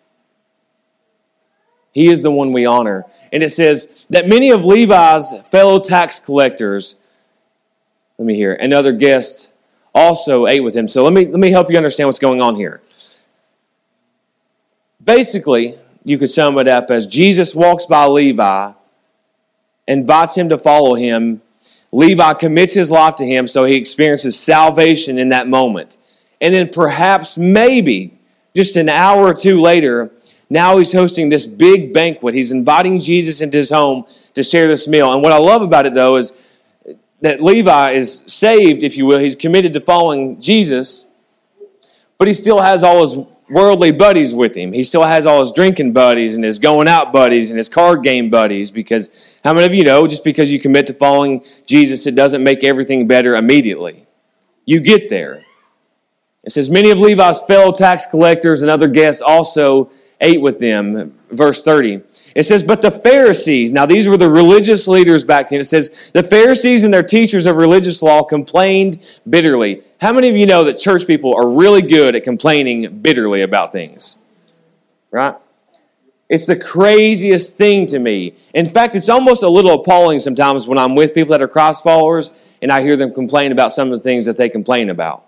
He 1.92 2.08
is 2.08 2.22
the 2.22 2.30
one 2.30 2.54
we 2.54 2.64
honor. 2.64 3.04
And 3.34 3.42
it 3.42 3.50
says 3.50 4.06
that 4.08 4.30
many 4.30 4.48
of 4.48 4.64
Levi's 4.64 5.34
fellow 5.50 5.78
tax 5.78 6.18
collectors, 6.18 6.94
let 8.16 8.24
me 8.24 8.34
hear, 8.34 8.54
and 8.54 8.72
other 8.72 8.92
guests 8.92 9.52
also 9.96 10.46
ate 10.46 10.60
with 10.60 10.76
him. 10.76 10.86
So 10.86 11.02
let 11.02 11.12
me, 11.14 11.26
let 11.26 11.40
me 11.40 11.50
help 11.50 11.70
you 11.70 11.76
understand 11.76 12.06
what's 12.06 12.18
going 12.18 12.42
on 12.42 12.54
here. 12.54 12.82
Basically, 15.02 15.78
you 16.04 16.18
could 16.18 16.30
sum 16.30 16.58
it 16.58 16.68
up 16.68 16.90
as 16.90 17.06
Jesus 17.06 17.54
walks 17.54 17.86
by 17.86 18.06
Levi, 18.06 18.72
invites 19.88 20.36
him 20.36 20.50
to 20.50 20.58
follow 20.58 20.94
him. 20.94 21.40
Levi 21.92 22.34
commits 22.34 22.74
his 22.74 22.90
life 22.90 23.16
to 23.16 23.24
him 23.24 23.46
so 23.46 23.64
he 23.64 23.76
experiences 23.76 24.38
salvation 24.38 25.18
in 25.18 25.30
that 25.30 25.48
moment. 25.48 25.96
And 26.40 26.52
then 26.52 26.68
perhaps, 26.68 27.38
maybe, 27.38 28.18
just 28.54 28.76
an 28.76 28.90
hour 28.90 29.24
or 29.24 29.34
two 29.34 29.60
later, 29.60 30.10
now 30.50 30.76
he's 30.76 30.92
hosting 30.92 31.30
this 31.30 31.46
big 31.46 31.94
banquet. 31.94 32.34
He's 32.34 32.52
inviting 32.52 33.00
Jesus 33.00 33.40
into 33.40 33.58
his 33.58 33.70
home 33.70 34.04
to 34.34 34.42
share 34.42 34.68
this 34.68 34.86
meal. 34.86 35.12
And 35.12 35.22
what 35.22 35.32
I 35.32 35.38
love 35.38 35.62
about 35.62 35.86
it, 35.86 35.94
though, 35.94 36.16
is 36.16 36.34
that 37.26 37.42
Levi 37.42 37.90
is 37.90 38.22
saved, 38.28 38.84
if 38.84 38.96
you 38.96 39.04
will. 39.04 39.18
He's 39.18 39.34
committed 39.34 39.72
to 39.72 39.80
following 39.80 40.40
Jesus, 40.40 41.10
but 42.18 42.28
he 42.28 42.34
still 42.34 42.60
has 42.60 42.84
all 42.84 43.00
his 43.00 43.16
worldly 43.50 43.90
buddies 43.90 44.32
with 44.32 44.56
him. 44.56 44.72
He 44.72 44.84
still 44.84 45.02
has 45.02 45.26
all 45.26 45.40
his 45.40 45.50
drinking 45.50 45.92
buddies 45.92 46.36
and 46.36 46.44
his 46.44 46.60
going 46.60 46.86
out 46.86 47.12
buddies 47.12 47.50
and 47.50 47.58
his 47.58 47.68
card 47.68 48.04
game 48.04 48.30
buddies 48.30 48.70
because 48.70 49.38
how 49.42 49.54
many 49.54 49.66
of 49.66 49.74
you 49.74 49.82
know 49.82 50.06
just 50.06 50.22
because 50.22 50.52
you 50.52 50.60
commit 50.60 50.86
to 50.86 50.94
following 50.94 51.44
Jesus, 51.66 52.06
it 52.06 52.14
doesn't 52.14 52.44
make 52.44 52.62
everything 52.62 53.08
better 53.08 53.34
immediately? 53.34 54.06
You 54.64 54.78
get 54.78 55.08
there. 55.08 55.44
It 56.44 56.50
says, 56.50 56.70
Many 56.70 56.92
of 56.92 57.00
Levi's 57.00 57.40
fellow 57.40 57.72
tax 57.72 58.06
collectors 58.06 58.62
and 58.62 58.70
other 58.70 58.86
guests 58.86 59.20
also 59.20 59.90
ate 60.20 60.40
with 60.40 60.60
them. 60.60 61.15
Verse 61.30 61.62
30. 61.62 62.02
It 62.34 62.42
says, 62.44 62.62
But 62.62 62.82
the 62.82 62.90
Pharisees, 62.90 63.72
now 63.72 63.86
these 63.86 64.08
were 64.08 64.16
the 64.16 64.30
religious 64.30 64.86
leaders 64.86 65.24
back 65.24 65.48
then. 65.48 65.60
It 65.60 65.64
says, 65.64 65.94
The 66.12 66.22
Pharisees 66.22 66.84
and 66.84 66.92
their 66.92 67.02
teachers 67.02 67.46
of 67.46 67.56
religious 67.56 68.02
law 68.02 68.22
complained 68.22 68.98
bitterly. 69.28 69.82
How 70.00 70.12
many 70.12 70.28
of 70.28 70.36
you 70.36 70.46
know 70.46 70.64
that 70.64 70.78
church 70.78 71.06
people 71.06 71.34
are 71.34 71.48
really 71.48 71.82
good 71.82 72.14
at 72.14 72.24
complaining 72.24 72.98
bitterly 72.98 73.42
about 73.42 73.72
things? 73.72 74.22
Right? 75.10 75.36
It's 76.28 76.46
the 76.46 76.56
craziest 76.56 77.56
thing 77.56 77.86
to 77.86 77.98
me. 77.98 78.34
In 78.52 78.66
fact, 78.66 78.96
it's 78.96 79.08
almost 79.08 79.42
a 79.42 79.48
little 79.48 79.80
appalling 79.80 80.18
sometimes 80.18 80.66
when 80.66 80.76
I'm 80.76 80.96
with 80.96 81.14
people 81.14 81.32
that 81.32 81.42
are 81.42 81.48
Christ 81.48 81.84
followers 81.84 82.30
and 82.60 82.72
I 82.72 82.82
hear 82.82 82.96
them 82.96 83.14
complain 83.14 83.52
about 83.52 83.70
some 83.70 83.92
of 83.92 83.98
the 83.98 84.02
things 84.02 84.26
that 84.26 84.36
they 84.36 84.48
complain 84.48 84.90
about. 84.90 85.24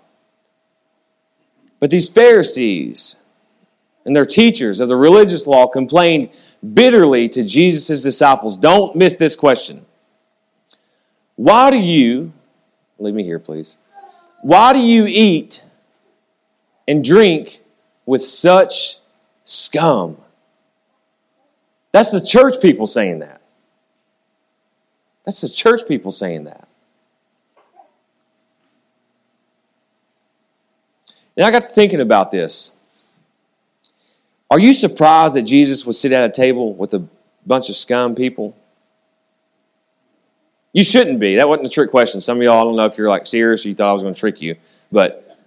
But 1.79 1.89
these 1.89 2.09
Pharisees 2.09 3.15
and 4.05 4.15
their 4.15 4.25
teachers 4.25 4.79
of 4.79 4.89
the 4.89 4.95
religious 4.95 5.45
law 5.47 5.67
complained 5.67 6.29
bitterly 6.73 7.29
to 7.29 7.43
Jesus' 7.43 8.03
disciples. 8.03 8.57
Don't 8.57 8.95
miss 8.95 9.15
this 9.15 9.35
question. 9.35 9.85
Why 11.35 11.69
do 11.69 11.77
you, 11.77 12.33
leave 12.97 13.13
me 13.13 13.23
here, 13.23 13.39
please. 13.39 13.77
Why 14.41 14.73
do 14.73 14.79
you 14.79 15.05
eat 15.07 15.65
and 16.87 17.03
drink 17.03 17.61
with 18.05 18.23
such 18.23 18.99
scum? 19.43 20.17
That's 21.91 22.11
the 22.11 22.21
church 22.21 22.61
people 22.61 22.87
saying 22.87 23.19
that. 23.19 23.41
That's 25.23 25.41
the 25.41 25.49
church 25.49 25.87
people 25.87 26.11
saying 26.11 26.45
that. 26.45 26.67
And 31.37 31.45
I 31.45 31.51
got 31.51 31.61
to 31.61 31.69
thinking 31.69 32.01
about 32.01 32.31
this. 32.31 32.75
Are 34.51 34.59
you 34.59 34.73
surprised 34.73 35.35
that 35.35 35.43
Jesus 35.43 35.85
would 35.85 35.95
sit 35.95 36.11
at 36.11 36.27
a 36.27 36.33
table 36.33 36.73
with 36.73 36.93
a 36.93 37.05
bunch 37.45 37.69
of 37.69 37.75
scum 37.75 38.15
people? 38.15 38.55
You 40.73 40.83
shouldn't 40.83 41.19
be. 41.19 41.35
That 41.35 41.47
wasn't 41.47 41.67
a 41.67 41.71
trick 41.71 41.91
question. 41.91 42.21
Some 42.21 42.37
of 42.37 42.43
y'all, 42.43 42.61
I 42.61 42.63
don't 42.63 42.75
know 42.75 42.85
if 42.85 42.97
you're 42.97 43.09
like 43.09 43.25
serious 43.25 43.65
or 43.65 43.69
you 43.69 43.75
thought 43.75 43.89
I 43.89 43.93
was 43.93 44.03
going 44.03 44.13
to 44.13 44.19
trick 44.19 44.41
you, 44.41 44.55
but 44.91 45.37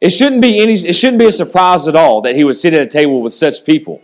it 0.00 0.10
shouldn't 0.10 0.42
be 0.42 0.60
any. 0.60 0.74
It 0.74 0.94
shouldn't 0.94 1.18
be 1.18 1.26
a 1.26 1.32
surprise 1.32 1.88
at 1.88 1.96
all 1.96 2.20
that 2.22 2.36
he 2.36 2.44
would 2.44 2.56
sit 2.56 2.74
at 2.74 2.82
a 2.82 2.86
table 2.86 3.22
with 3.22 3.32
such 3.32 3.64
people, 3.64 4.02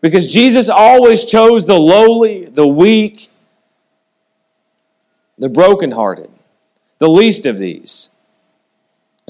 because 0.00 0.32
Jesus 0.32 0.68
always 0.68 1.24
chose 1.24 1.66
the 1.66 1.78
lowly, 1.78 2.46
the 2.46 2.66
weak, 2.66 3.30
the 5.38 5.48
brokenhearted, 5.48 6.30
the 6.98 7.08
least 7.08 7.46
of 7.46 7.58
these. 7.58 8.10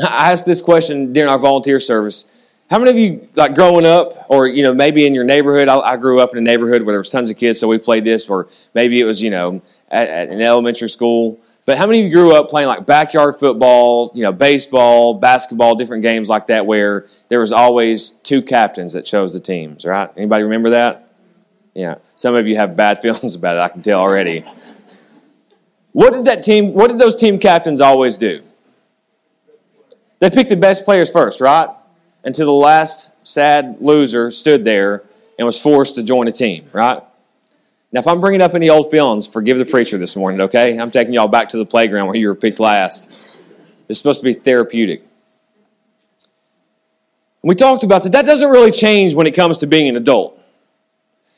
I 0.03 0.33
asked 0.33 0.47
this 0.47 0.63
question 0.63 1.13
during 1.13 1.31
our 1.31 1.39
volunteer 1.39 1.79
service. 1.79 2.31
How 2.71 2.79
many 2.79 2.91
of 2.91 2.99
you, 2.99 3.29
like 3.37 3.55
growing 3.55 3.85
up, 3.85 4.27
or 4.29 4.47
you 4.47 4.63
know, 4.63 4.73
maybe 4.73 5.07
in 5.07 5.15
your 5.15 5.25
neighborhood? 5.25 5.69
I, 5.69 5.79
I, 5.79 5.97
grew 5.97 6.21
up 6.21 6.33
in 6.33 6.39
a 6.39 6.41
neighborhood 6.41 6.83
where 6.83 6.95
there 6.95 6.99
was 6.99 7.11
tons 7.11 7.29
of 7.29 7.37
kids, 7.37 7.61
so 7.61 7.69
we 7.69 7.79
played 7.79 8.05
this. 8.05 8.29
Or 8.29 8.49
maybe 8.73 9.01
it 9.01 9.05
was, 9.05 9.21
you 9.21 9.31
know, 9.31 9.61
at, 9.91 10.09
at 10.09 10.29
an 10.31 10.41
elementary 10.41 10.89
school. 10.89 11.39
But 11.67 11.79
how 11.79 11.87
many 11.87 12.01
of 12.01 12.07
you 12.07 12.13
grew 12.13 12.35
up 12.35 12.49
playing 12.49 12.69
like 12.69 12.87
backyard 12.87 13.37
football, 13.39 14.13
you 14.15 14.23
know, 14.23 14.33
baseball, 14.33 15.15
basketball, 15.15 15.75
different 15.75 16.03
games 16.03 16.29
like 16.29 16.47
that, 16.49 16.67
where 16.67 17.07
there 17.29 17.41
was 17.41 17.53
always 17.53 18.11
two 18.11 18.43
captains 18.43 18.95
that 18.95 19.05
chose 19.05 19.35
the 19.35 19.41
teams? 19.41 19.85
Right? 19.85 20.11
Anybody 20.17 20.45
remember 20.45 20.71
that? 20.71 21.13
Yeah. 21.75 21.97
Some 22.15 22.35
of 22.35 22.47
you 22.47 22.57
have 22.57 22.77
bad 22.77 22.99
feelings 23.03 23.35
about 23.35 23.57
it. 23.57 23.61
I 23.61 23.69
can 23.69 23.83
tell 23.83 24.01
already. 24.01 24.45
What 25.93 26.13
did 26.13 26.25
that 26.25 26.43
team? 26.43 26.73
What 26.73 26.89
did 26.89 26.99
those 26.99 27.15
team 27.15 27.39
captains 27.39 27.81
always 27.81 28.17
do? 28.17 28.43
They 30.19 30.31
picked 30.31 30.49
the 30.49 30.57
best 30.57 30.85
players 30.85 31.11
first, 31.11 31.41
right? 31.41 31.69
Until 32.25 32.47
the 32.47 32.53
last 32.53 33.13
sad 33.23 33.77
loser 33.81 34.31
stood 34.31 34.65
there 34.65 35.05
and 35.39 35.45
was 35.45 35.61
forced 35.61 35.97
to 35.97 36.03
join 36.03 36.27
a 36.27 36.33
team, 36.33 36.69
right? 36.73 37.03
Now, 37.93 38.01
if 38.01 38.07
I'm 38.09 38.19
bringing 38.19 38.41
up 38.41 38.55
any 38.55 38.71
old 38.71 38.91
feelings, 38.91 39.27
forgive 39.27 39.59
the 39.59 39.65
preacher 39.65 39.99
this 39.99 40.17
morning, 40.17 40.41
okay? 40.41 40.79
I'm 40.79 40.91
taking 40.91 41.15
y'all 41.15 41.29
back 41.29 41.51
to 41.51 41.59
the 41.59 41.67
playground 41.67 42.07
where 42.07 42.17
you 42.17 42.27
were 42.29 42.35
picked 42.35 42.59
last. 42.59 43.11
It's 43.89 43.99
supposed 43.99 44.21
to 44.21 44.25
be 44.25 44.33
therapeutic. 44.33 45.05
We 47.43 47.55
talked 47.55 47.85
about 47.85 48.03
that. 48.05 48.13
That 48.13 48.25
doesn't 48.25 48.49
really 48.49 48.73
change 48.73 49.15
when 49.15 49.27
it 49.27 49.35
comes 49.35 49.59
to 49.59 49.67
being 49.67 49.89
an 49.89 49.97
adult. 49.97 50.41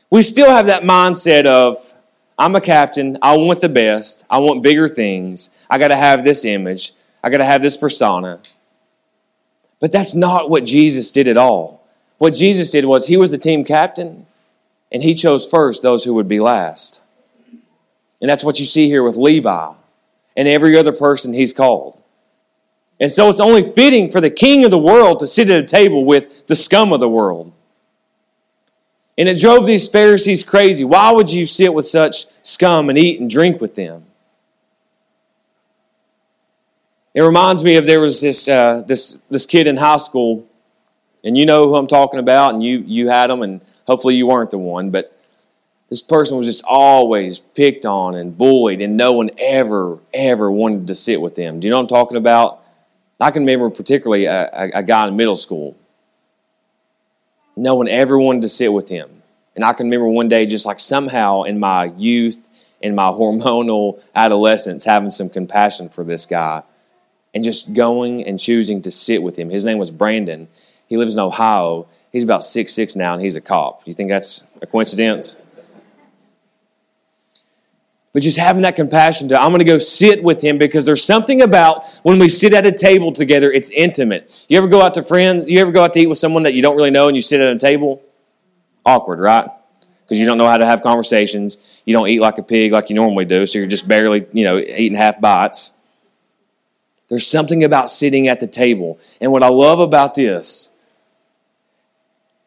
We 0.08 0.22
still 0.22 0.48
have 0.48 0.66
that 0.66 0.82
mindset 0.82 1.46
of, 1.46 1.92
I'm 2.38 2.54
a 2.54 2.60
captain. 2.60 3.18
I 3.22 3.36
want 3.36 3.60
the 3.60 3.68
best. 3.68 4.24
I 4.30 4.38
want 4.38 4.62
bigger 4.62 4.86
things. 4.86 5.50
I 5.68 5.78
got 5.78 5.88
to 5.88 5.96
have 5.96 6.22
this 6.22 6.44
image. 6.44 6.92
I 7.24 7.30
got 7.30 7.38
to 7.38 7.44
have 7.44 7.60
this 7.60 7.76
persona. 7.76 8.38
But 9.80 9.92
that's 9.92 10.14
not 10.14 10.48
what 10.48 10.64
Jesus 10.64 11.12
did 11.12 11.28
at 11.28 11.36
all. 11.36 11.86
What 12.18 12.34
Jesus 12.34 12.70
did 12.70 12.86
was 12.86 13.06
he 13.06 13.16
was 13.16 13.30
the 13.30 13.38
team 13.38 13.64
captain, 13.64 14.26
and 14.90 15.02
he 15.02 15.14
chose 15.14 15.46
first 15.46 15.82
those 15.82 16.04
who 16.04 16.14
would 16.14 16.28
be 16.28 16.40
last. 16.40 17.02
And 18.20 18.30
that's 18.30 18.44
what 18.44 18.58
you 18.58 18.66
see 18.66 18.88
here 18.88 19.02
with 19.02 19.16
Levi 19.16 19.72
and 20.36 20.48
every 20.48 20.76
other 20.76 20.92
person 20.92 21.32
he's 21.32 21.52
called. 21.52 22.00
And 22.98 23.10
so 23.10 23.28
it's 23.28 23.40
only 23.40 23.70
fitting 23.72 24.10
for 24.10 24.22
the 24.22 24.30
king 24.30 24.64
of 24.64 24.70
the 24.70 24.78
world 24.78 25.18
to 25.20 25.26
sit 25.26 25.50
at 25.50 25.60
a 25.60 25.66
table 25.66 26.06
with 26.06 26.46
the 26.46 26.56
scum 26.56 26.92
of 26.92 27.00
the 27.00 27.08
world. 27.08 27.52
And 29.18 29.28
it 29.28 29.40
drove 29.40 29.66
these 29.66 29.88
Pharisees 29.88 30.44
crazy. 30.44 30.84
Why 30.84 31.10
would 31.10 31.30
you 31.30 31.46
sit 31.46 31.72
with 31.72 31.86
such 31.86 32.26
scum 32.42 32.88
and 32.88 32.98
eat 32.98 33.20
and 33.20 33.28
drink 33.30 33.60
with 33.60 33.74
them? 33.74 34.06
It 37.16 37.22
reminds 37.22 37.64
me 37.64 37.76
of 37.76 37.86
there 37.86 38.02
was 38.02 38.20
this 38.20 38.46
uh, 38.46 38.82
this 38.86 39.18
this 39.30 39.46
kid 39.46 39.66
in 39.66 39.78
high 39.78 39.96
school, 39.96 40.46
and 41.24 41.36
you 41.36 41.46
know 41.46 41.66
who 41.66 41.74
I'm 41.74 41.86
talking 41.86 42.20
about, 42.20 42.52
and 42.52 42.62
you 42.62 42.84
you 42.86 43.08
had 43.08 43.30
him, 43.30 43.40
and 43.40 43.62
hopefully 43.86 44.16
you 44.16 44.26
weren't 44.26 44.50
the 44.50 44.58
one, 44.58 44.90
but 44.90 45.18
this 45.88 46.02
person 46.02 46.36
was 46.36 46.46
just 46.46 46.62
always 46.66 47.38
picked 47.38 47.86
on 47.86 48.16
and 48.16 48.36
bullied, 48.36 48.82
and 48.82 48.98
no 48.98 49.14
one 49.14 49.30
ever 49.38 49.98
ever 50.12 50.50
wanted 50.50 50.88
to 50.88 50.94
sit 50.94 51.18
with 51.18 51.36
them. 51.36 51.58
Do 51.58 51.66
you 51.66 51.70
know 51.70 51.78
what 51.78 51.84
I'm 51.84 51.88
talking 51.88 52.18
about? 52.18 52.62
I 53.18 53.30
can 53.30 53.44
remember 53.44 53.70
particularly 53.70 54.26
a, 54.26 54.50
a, 54.52 54.70
a 54.74 54.82
guy 54.82 55.08
in 55.08 55.16
middle 55.16 55.36
school. 55.36 55.74
No 57.56 57.76
one 57.76 57.88
ever 57.88 58.18
wanted 58.18 58.42
to 58.42 58.48
sit 58.50 58.70
with 58.70 58.90
him, 58.90 59.22
and 59.54 59.64
I 59.64 59.72
can 59.72 59.86
remember 59.86 60.10
one 60.10 60.28
day 60.28 60.44
just 60.44 60.66
like 60.66 60.80
somehow 60.80 61.44
in 61.44 61.58
my 61.58 61.94
youth, 61.96 62.46
in 62.82 62.94
my 62.94 63.06
hormonal 63.06 64.02
adolescence, 64.14 64.84
having 64.84 65.08
some 65.08 65.30
compassion 65.30 65.88
for 65.88 66.04
this 66.04 66.26
guy 66.26 66.62
and 67.34 67.44
just 67.44 67.72
going 67.72 68.24
and 68.24 68.40
choosing 68.40 68.82
to 68.82 68.90
sit 68.90 69.22
with 69.22 69.36
him. 69.36 69.50
His 69.50 69.64
name 69.64 69.78
was 69.78 69.90
Brandon. 69.90 70.48
He 70.86 70.96
lives 70.96 71.14
in 71.14 71.20
Ohio. 71.20 71.86
He's 72.12 72.22
about 72.22 72.44
six 72.44 72.72
six 72.72 72.96
now, 72.96 73.12
and 73.12 73.22
he's 73.22 73.36
a 73.36 73.40
cop. 73.40 73.82
You 73.86 73.92
think 73.92 74.08
that's 74.08 74.46
a 74.62 74.66
coincidence? 74.66 75.36
But 78.16 78.22
just 78.22 78.38
having 78.38 78.62
that 78.62 78.76
compassion 78.76 79.28
to, 79.28 79.38
I'm 79.38 79.50
going 79.50 79.58
to 79.58 79.66
go 79.66 79.76
sit 79.76 80.22
with 80.22 80.40
him 80.40 80.56
because 80.56 80.86
there's 80.86 81.04
something 81.04 81.42
about 81.42 81.84
when 82.02 82.18
we 82.18 82.30
sit 82.30 82.54
at 82.54 82.64
a 82.64 82.72
table 82.72 83.12
together, 83.12 83.52
it's 83.52 83.68
intimate. 83.68 84.46
You 84.48 84.56
ever 84.56 84.68
go 84.68 84.80
out 84.80 84.94
to 84.94 85.04
friends? 85.04 85.46
You 85.46 85.60
ever 85.60 85.70
go 85.70 85.84
out 85.84 85.92
to 85.92 86.00
eat 86.00 86.06
with 86.06 86.16
someone 86.16 86.44
that 86.44 86.54
you 86.54 86.62
don't 86.62 86.78
really 86.78 86.90
know 86.90 87.08
and 87.08 87.14
you 87.14 87.20
sit 87.20 87.42
at 87.42 87.48
a 87.54 87.58
table? 87.58 88.02
Awkward, 88.86 89.18
right? 89.18 89.50
Because 90.00 90.18
you 90.18 90.24
don't 90.24 90.38
know 90.38 90.46
how 90.46 90.56
to 90.56 90.64
have 90.64 90.80
conversations. 90.80 91.58
You 91.84 91.92
don't 91.92 92.08
eat 92.08 92.20
like 92.20 92.38
a 92.38 92.42
pig 92.42 92.72
like 92.72 92.88
you 92.88 92.96
normally 92.96 93.26
do, 93.26 93.44
so 93.44 93.58
you're 93.58 93.68
just 93.68 93.86
barely, 93.86 94.26
you 94.32 94.44
know, 94.44 94.56
eating 94.56 94.96
half 94.96 95.20
bites. 95.20 95.75
There's 97.08 97.26
something 97.26 97.62
about 97.62 97.90
sitting 97.90 98.28
at 98.28 98.40
the 98.40 98.46
table. 98.46 98.98
And 99.20 99.30
what 99.30 99.42
I 99.42 99.48
love 99.48 99.78
about 99.78 100.14
this 100.14 100.72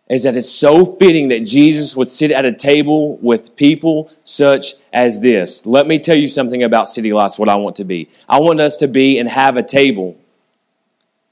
is 0.10 0.24
that 0.24 0.36
it's 0.36 0.50
so 0.50 0.86
fitting 0.86 1.30
that 1.30 1.46
Jesus 1.46 1.96
would 1.96 2.10
sit 2.10 2.32
at 2.32 2.44
a 2.44 2.52
table 2.52 3.18
with 3.18 3.56
people 3.56 4.12
such 4.24 4.74
as 4.92 5.22
this. 5.22 5.66
Let 5.66 5.88
me 5.88 6.00
tell 6.00 6.18
you 6.18 6.28
something 6.28 6.64
about 6.64 6.90
City 6.90 7.14
Lights, 7.14 7.38
what 7.38 7.48
I 7.48 7.56
want 7.56 7.76
to 7.78 7.84
be. 7.84 8.10
I 8.28 8.40
want 8.40 8.60
us 8.60 8.78
to 8.78 8.88
be 8.88 9.20
and 9.20 9.30
have 9.30 9.56
a 9.56 9.64
table 9.64 10.18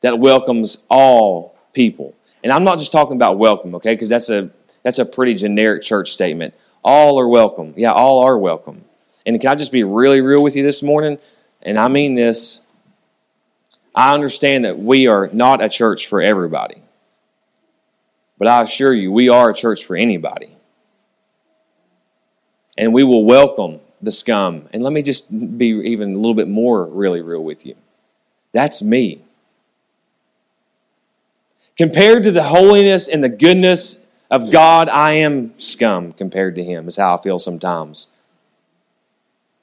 that 0.02 0.20
welcomes 0.20 0.86
all 0.90 1.58
people. 1.74 2.14
And 2.44 2.54
I'm 2.54 2.64
not 2.64 2.78
just 2.78 2.92
talking 2.92 3.16
about 3.16 3.40
welcome, 3.40 3.74
okay? 3.76 3.94
Because 3.94 4.10
that's 4.10 4.30
a 4.30 4.52
that's 4.84 5.00
a 5.00 5.06
pretty 5.06 5.34
generic 5.34 5.82
church 5.82 6.12
statement. 6.12 6.54
All 6.84 7.20
are 7.20 7.28
welcome. 7.28 7.74
Yeah, 7.76 7.92
all 7.92 8.20
are 8.20 8.38
welcome. 8.38 8.86
And 9.26 9.42
can 9.42 9.50
I 9.50 9.56
just 9.56 9.72
be 9.72 9.84
really 9.84 10.22
real 10.22 10.42
with 10.44 10.56
you 10.56 10.64
this 10.64 10.84
morning? 10.84 11.18
And 11.64 11.78
I 11.80 11.88
mean 11.88 12.14
this 12.14 12.66
I 13.98 14.14
understand 14.14 14.66
that 14.66 14.78
we 14.78 15.08
are 15.08 15.28
not 15.34 15.60
a 15.60 15.68
church 15.68 16.06
for 16.06 16.22
everybody. 16.22 16.84
But 18.38 18.48
I 18.48 18.62
assure 18.62 18.94
you, 18.94 19.12
we 19.12 19.28
are 19.28 19.50
a 19.50 19.54
church 19.56 19.84
for 19.84 19.96
anybody. 19.96 20.56
And 22.78 22.94
we 22.94 23.04
will 23.04 23.26
welcome 23.26 23.80
the 24.00 24.12
scum. 24.12 24.70
And 24.72 24.84
let 24.84 24.94
me 24.94 25.02
just 25.02 25.32
be 25.58 25.70
even 25.70 26.14
a 26.14 26.16
little 26.16 26.36
bit 26.36 26.48
more 26.48 26.86
really 26.86 27.22
real 27.22 27.44
with 27.44 27.66
you. 27.66 27.74
That's 28.54 28.84
me. 28.84 29.24
Compared 31.76 32.22
to 32.22 32.32
the 32.32 32.44
holiness 32.44 33.08
and 33.08 33.24
the 33.24 33.30
goodness 33.30 34.04
of 34.30 34.52
God, 34.52 34.90
I 34.90 35.14
am 35.14 35.60
scum 35.60 36.14
compared 36.14 36.54
to 36.56 36.64
Him, 36.64 36.88
is 36.88 36.98
how 36.98 37.18
I 37.18 37.22
feel 37.24 37.40
sometimes. 37.40 38.08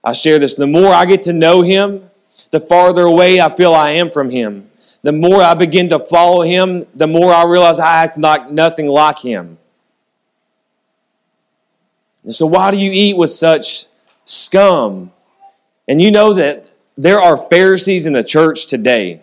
I 0.03 0.13
share 0.13 0.41
this. 0.41 0.57
The 0.57 0.67
more 0.67 0.93
I 0.93 1.07
get 1.07 1.23
to 1.23 1.33
know 1.33 1.63
Him, 1.63 2.11
the 2.55 2.61
farther 2.61 3.03
away 3.03 3.41
I 3.41 3.53
feel 3.57 3.75
I 3.75 3.91
am 3.91 4.11
from 4.11 4.31
Him. 4.31 4.71
The 5.03 5.11
more 5.11 5.43
I 5.43 5.55
begin 5.55 5.89
to 5.89 5.99
follow 5.99 6.43
Him, 6.43 6.87
the 6.95 7.09
more 7.09 7.35
I 7.35 7.45
realize 7.45 7.81
I 7.81 8.05
act 8.05 8.17
like 8.17 8.49
nothing 8.49 8.87
like 8.87 9.19
Him. 9.19 9.59
And 12.23 12.33
so, 12.33 12.47
why 12.47 12.71
do 12.71 12.77
you 12.77 12.93
eat 12.93 13.17
with 13.17 13.31
such 13.31 13.87
scum? 14.25 15.11
And 15.89 16.01
you 16.01 16.13
know 16.13 16.33
that 16.35 16.69
there 16.97 17.19
are 17.19 17.37
Pharisees 17.37 18.07
in 18.07 18.13
the 18.13 18.23
church 18.23 18.69
today. 18.69 19.21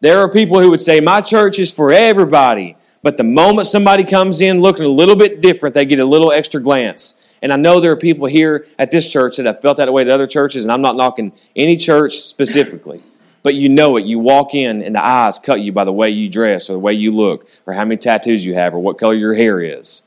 There 0.00 0.20
are 0.20 0.28
people 0.28 0.60
who 0.60 0.68
would 0.68 0.80
say, 0.82 1.00
My 1.00 1.22
church 1.22 1.58
is 1.58 1.72
for 1.72 1.90
everybody. 1.90 2.76
But 3.02 3.16
the 3.16 3.24
moment 3.24 3.66
somebody 3.66 4.04
comes 4.04 4.42
in 4.42 4.60
looking 4.60 4.84
a 4.84 4.90
little 4.90 5.16
bit 5.16 5.40
different, 5.40 5.74
they 5.74 5.86
get 5.86 6.00
a 6.00 6.04
little 6.04 6.32
extra 6.32 6.60
glance. 6.60 7.19
And 7.42 7.52
I 7.52 7.56
know 7.56 7.80
there 7.80 7.92
are 7.92 7.96
people 7.96 8.26
here 8.26 8.66
at 8.78 8.90
this 8.90 9.06
church 9.06 9.38
that 9.38 9.46
have 9.46 9.60
felt 9.60 9.78
that 9.78 9.92
way 9.92 10.02
at 10.02 10.10
other 10.10 10.26
churches, 10.26 10.64
and 10.64 10.72
I'm 10.72 10.82
not 10.82 10.96
knocking 10.96 11.32
any 11.56 11.76
church 11.76 12.18
specifically. 12.18 13.02
But 13.42 13.54
you 13.54 13.70
know 13.70 13.96
it. 13.96 14.04
You 14.04 14.18
walk 14.18 14.54
in, 14.54 14.82
and 14.82 14.94
the 14.94 15.02
eyes 15.02 15.38
cut 15.38 15.60
you 15.60 15.72
by 15.72 15.84
the 15.84 15.92
way 15.92 16.10
you 16.10 16.28
dress, 16.28 16.68
or 16.68 16.74
the 16.74 16.78
way 16.78 16.92
you 16.92 17.12
look, 17.12 17.48
or 17.64 17.72
how 17.72 17.84
many 17.84 17.96
tattoos 17.96 18.44
you 18.44 18.54
have, 18.54 18.74
or 18.74 18.78
what 18.78 18.98
color 18.98 19.14
your 19.14 19.32
hair 19.32 19.60
is. 19.60 20.06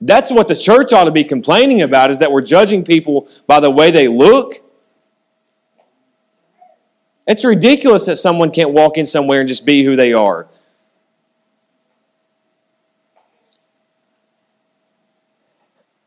That's 0.00 0.32
what 0.32 0.48
the 0.48 0.56
church 0.56 0.92
ought 0.92 1.04
to 1.04 1.12
be 1.12 1.24
complaining 1.24 1.82
about, 1.82 2.10
is 2.10 2.18
that 2.20 2.32
we're 2.32 2.40
judging 2.40 2.82
people 2.82 3.28
by 3.46 3.60
the 3.60 3.70
way 3.70 3.90
they 3.90 4.08
look. 4.08 4.54
It's 7.26 7.44
ridiculous 7.44 8.06
that 8.06 8.16
someone 8.16 8.50
can't 8.50 8.72
walk 8.72 8.96
in 8.96 9.06
somewhere 9.06 9.40
and 9.40 9.48
just 9.48 9.64
be 9.64 9.84
who 9.84 9.94
they 9.94 10.12
are. 10.12 10.48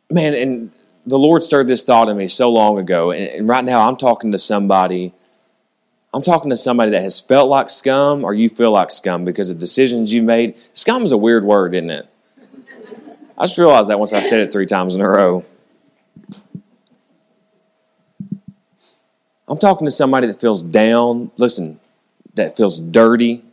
Man, 0.10 0.34
and 0.36 0.72
the 1.06 1.20
Lord 1.20 1.44
stirred 1.44 1.68
this 1.68 1.84
thought 1.84 2.10
in 2.10 2.18
me 2.18 2.28
so 2.28 2.52
long 2.52 2.80
ago. 2.80 3.12
And, 3.12 3.28
and 3.30 3.48
right 3.48 3.64
now, 3.64 3.88
I'm 3.88 3.98
talking 3.98 4.32
to 4.32 4.40
somebody. 4.40 5.14
I'm 6.14 6.22
talking 6.22 6.50
to 6.50 6.58
somebody 6.58 6.92
that 6.92 7.02
has 7.02 7.20
felt 7.20 7.50
like 7.50 7.70
scum, 7.70 8.24
or 8.24 8.34
you 8.34 8.50
feel 8.50 8.72
like 8.72 8.92
scum 8.92 9.26
because 9.26 9.50
of 9.50 9.60
decisions 9.60 10.14
you 10.14 10.24
made. 10.24 10.56
Scum 10.74 11.04
is 11.04 11.12
a 11.12 11.18
weird 11.18 11.44
word, 11.44 11.76
isn't 11.76 11.90
it? 11.90 12.08
I 13.38 13.44
just 13.44 13.58
realized 13.58 13.90
that 13.90 14.00
once 14.00 14.14
I 14.14 14.22
said 14.22 14.40
it 14.40 14.52
three 14.54 14.66
times 14.66 14.96
in 14.96 15.02
a 15.02 15.10
row. 15.10 15.44
I'm 19.48 19.60
talking 19.60 19.86
to 19.86 19.92
somebody 19.92 20.28
that 20.28 20.40
feels 20.40 20.64
down, 20.64 21.32
listen, 21.38 21.80
that 22.34 22.58
feels 22.58 22.80
dirty, 22.80 23.44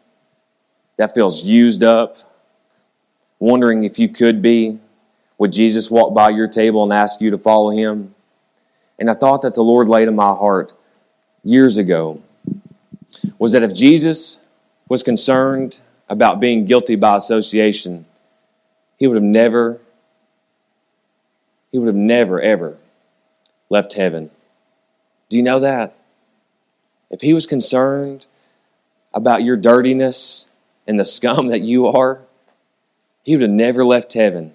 that 0.96 1.14
feels 1.14 1.42
used 1.42 1.82
up, 1.82 2.18
wondering 3.38 3.84
if 3.84 3.98
you 3.98 4.08
could 4.08 4.40
be, 4.40 4.78
would 5.38 5.52
Jesus 5.52 5.90
walk 5.90 6.14
by 6.14 6.30
your 6.30 6.48
table 6.48 6.82
and 6.82 6.92
ask 6.92 7.20
you 7.20 7.30
to 7.30 7.38
follow 7.38 7.70
him? 7.70 8.14
And 8.98 9.10
I 9.10 9.14
thought 9.14 9.42
that 9.42 9.54
the 9.54 9.64
Lord 9.64 9.88
laid 9.88 10.08
in 10.08 10.14
my 10.14 10.28
heart 10.28 10.72
years 11.42 11.76
ago 11.76 12.22
was 13.38 13.52
that 13.52 13.62
if 13.62 13.74
Jesus 13.74 14.40
was 14.88 15.02
concerned 15.02 15.80
about 16.08 16.40
being 16.40 16.64
guilty 16.64 16.94
by 16.94 17.16
association, 17.16 18.04
he 18.98 19.06
would 19.06 19.16
have 19.16 19.24
never, 19.24 19.80
he 21.70 21.78
would 21.78 21.88
have 21.88 21.96
never, 21.96 22.40
ever 22.40 22.76
left 23.68 23.94
heaven. 23.94 24.30
Do 25.28 25.36
you 25.36 25.42
know 25.42 25.60
that? 25.60 25.96
If 27.10 27.20
he 27.20 27.34
was 27.34 27.46
concerned 27.46 28.26
about 29.14 29.42
your 29.42 29.56
dirtiness 29.56 30.48
and 30.86 31.00
the 31.00 31.04
scum 31.04 31.48
that 31.48 31.62
you 31.62 31.86
are, 31.86 32.20
he 33.22 33.34
would 33.34 33.42
have 33.42 33.50
never 33.50 33.84
left 33.84 34.12
heaven. 34.12 34.52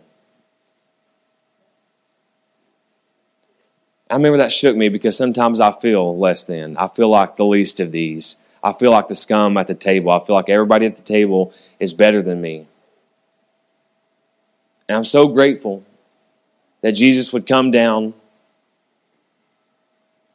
I 4.10 4.16
remember 4.16 4.38
that 4.38 4.52
shook 4.52 4.76
me 4.76 4.90
because 4.90 5.18
sometimes 5.18 5.60
I 5.60 5.72
feel 5.72 6.18
less 6.18 6.44
than. 6.44 6.78
I 6.78 6.88
feel 6.88 7.10
like 7.10 7.36
the 7.36 7.46
least 7.46 7.80
of 7.80 7.92
these. 7.92 8.38
I 8.64 8.74
feel 8.74 8.92
like 8.92 9.08
the 9.08 9.16
scum 9.16 9.58
at 9.58 9.68
the 9.68 9.76
table. 9.76 10.12
I 10.12 10.24
feel 10.24 10.36
like 10.36 10.50
everybody 10.50 10.86
at 10.86 10.96
the 10.96 11.02
table 11.02 11.54
is 11.80 11.94
better 11.94 12.22
than 12.22 12.42
me. 12.42 12.68
And 14.88 14.96
I'm 14.96 15.04
so 15.04 15.28
grateful 15.28 15.84
that 16.82 16.94
Jesus 16.94 17.34
would 17.34 17.46
come 17.46 17.72
down 17.72 18.14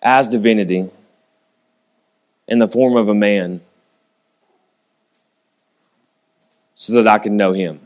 as 0.02 0.28
divinity 0.28 0.90
in 2.46 2.58
the 2.58 2.68
form 2.68 2.96
of 2.96 3.08
a 3.08 3.14
man 3.14 3.62
so 6.74 6.92
that 6.94 7.08
I 7.08 7.18
could 7.18 7.32
know 7.32 7.52
him. 7.52 7.80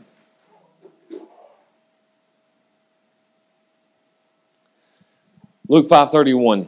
Luke 5.67 5.87
5:31. 5.87 6.67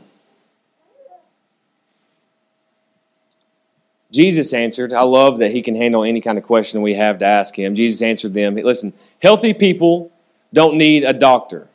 Jesus 4.11 4.53
answered, 4.53 4.91
I 4.91 5.03
love 5.03 5.37
that 5.37 5.51
he 5.51 5.61
can 5.61 5.75
handle 5.75 6.03
any 6.03 6.19
kind 6.19 6.39
of 6.39 6.43
question 6.43 6.81
we 6.81 6.95
have 6.95 7.19
to 7.19 7.25
ask 7.25 7.57
him. 7.57 7.75
Jesus 7.75 8.01
answered 8.01 8.33
them, 8.33 8.55
listen, 8.55 8.91
healthy 9.21 9.53
people 9.53 10.11
don't 10.51 10.77
need 10.77 11.03
a 11.03 11.13
doctor. 11.13 11.67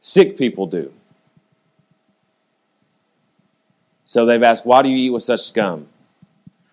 Sick 0.00 0.36
people 0.36 0.66
do. 0.66 0.92
So 4.04 4.26
they've 4.26 4.42
asked, 4.42 4.66
Why 4.66 4.82
do 4.82 4.90
you 4.90 4.96
eat 4.96 5.10
with 5.10 5.22
such 5.22 5.40
scum? 5.40 5.86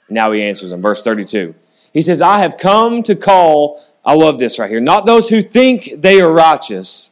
Now 0.09 0.31
he 0.33 0.43
answers 0.43 0.71
them. 0.71 0.81
Verse 0.81 1.01
32. 1.01 1.55
He 1.93 2.01
says, 2.01 2.21
I 2.21 2.39
have 2.39 2.57
come 2.57 3.03
to 3.03 3.15
call, 3.15 3.81
I 4.03 4.15
love 4.15 4.37
this 4.37 4.59
right 4.59 4.69
here, 4.69 4.81
not 4.81 5.05
those 5.05 5.29
who 5.29 5.41
think 5.41 5.89
they 5.97 6.21
are 6.21 6.31
righteous, 6.31 7.10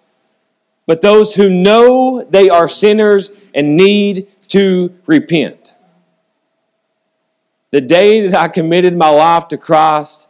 but 0.89 1.01
those 1.01 1.35
who 1.35 1.51
know 1.51 2.23
they 2.31 2.49
are 2.49 2.67
sinners 2.67 3.29
and 3.53 3.77
need 3.77 4.27
to 4.47 4.91
repent. 5.05 5.75
The 7.69 7.79
day 7.79 8.25
that 8.25 8.35
I 8.35 8.47
committed 8.47 8.97
my 8.97 9.09
life 9.09 9.49
to 9.49 9.57
Christ, 9.59 10.29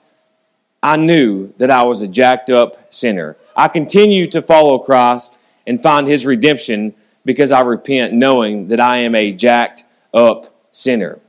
I 0.83 0.97
knew 0.97 1.53
that 1.59 1.71
I 1.71 1.83
was 1.83 2.01
a 2.01 2.09
jacked 2.09 2.49
up 2.49 2.91
sinner. 2.93 3.37
I 3.55 3.69
continue 3.69 4.29
to 4.31 4.41
follow 4.41 4.79
Christ 4.79 5.39
and 5.65 5.81
find 5.81 6.05
his 6.05 6.25
redemption 6.25 6.93
because 7.23 7.53
I 7.53 7.61
repent 7.61 8.13
knowing 8.13 8.67
that 8.67 8.81
I 8.81 8.97
am 8.97 9.15
a 9.15 9.31
jacked 9.31 9.85
up 10.13 10.53
sinner. 10.71 11.19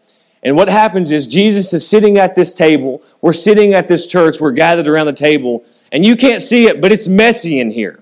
And 0.42 0.56
what 0.56 0.68
happens 0.68 1.12
is 1.12 1.28
Jesus 1.28 1.72
is 1.72 1.88
sitting 1.88 2.18
at 2.18 2.34
this 2.34 2.52
table. 2.52 3.00
We're 3.20 3.32
sitting 3.32 3.74
at 3.74 3.86
this 3.86 4.08
church. 4.08 4.40
We're 4.40 4.50
gathered 4.50 4.88
around 4.88 5.06
the 5.06 5.12
table. 5.12 5.64
And 5.92 6.04
you 6.04 6.16
can't 6.16 6.42
see 6.42 6.66
it, 6.66 6.80
but 6.80 6.90
it's 6.90 7.06
messy 7.06 7.60
in 7.60 7.70
here. 7.70 8.00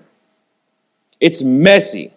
It's 1.19 1.43
messy. 1.43 2.13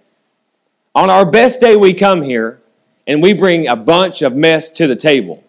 On 0.94 1.10
our 1.10 1.24
best 1.24 1.60
day, 1.60 1.76
we 1.76 1.94
come 1.94 2.22
here 2.22 2.60
and 3.06 3.22
we 3.22 3.34
bring 3.34 3.66
a 3.66 3.76
bunch 3.76 4.22
of 4.22 4.36
mess 4.36 4.70
to 4.70 4.86
the 4.86 4.96
table. 4.96 5.42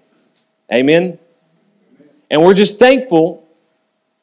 Amen? 0.73 1.19
And 2.31 2.41
we're 2.41 2.53
just 2.53 2.79
thankful 2.79 3.45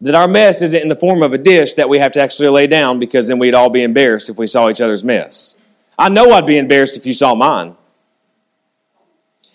that 0.00 0.14
our 0.14 0.26
mess 0.26 0.62
isn't 0.62 0.82
in 0.82 0.88
the 0.88 0.96
form 0.96 1.22
of 1.22 1.32
a 1.32 1.38
dish 1.38 1.74
that 1.74 1.88
we 1.88 1.98
have 1.98 2.12
to 2.12 2.20
actually 2.20 2.48
lay 2.48 2.66
down 2.66 2.98
because 2.98 3.28
then 3.28 3.38
we'd 3.38 3.54
all 3.54 3.70
be 3.70 3.82
embarrassed 3.82 4.30
if 4.30 4.38
we 4.38 4.46
saw 4.46 4.68
each 4.68 4.80
other's 4.80 5.04
mess. 5.04 5.56
I 5.98 6.08
know 6.08 6.32
I'd 6.32 6.46
be 6.46 6.58
embarrassed 6.58 6.96
if 6.96 7.06
you 7.06 7.12
saw 7.12 7.34
mine. 7.34 7.76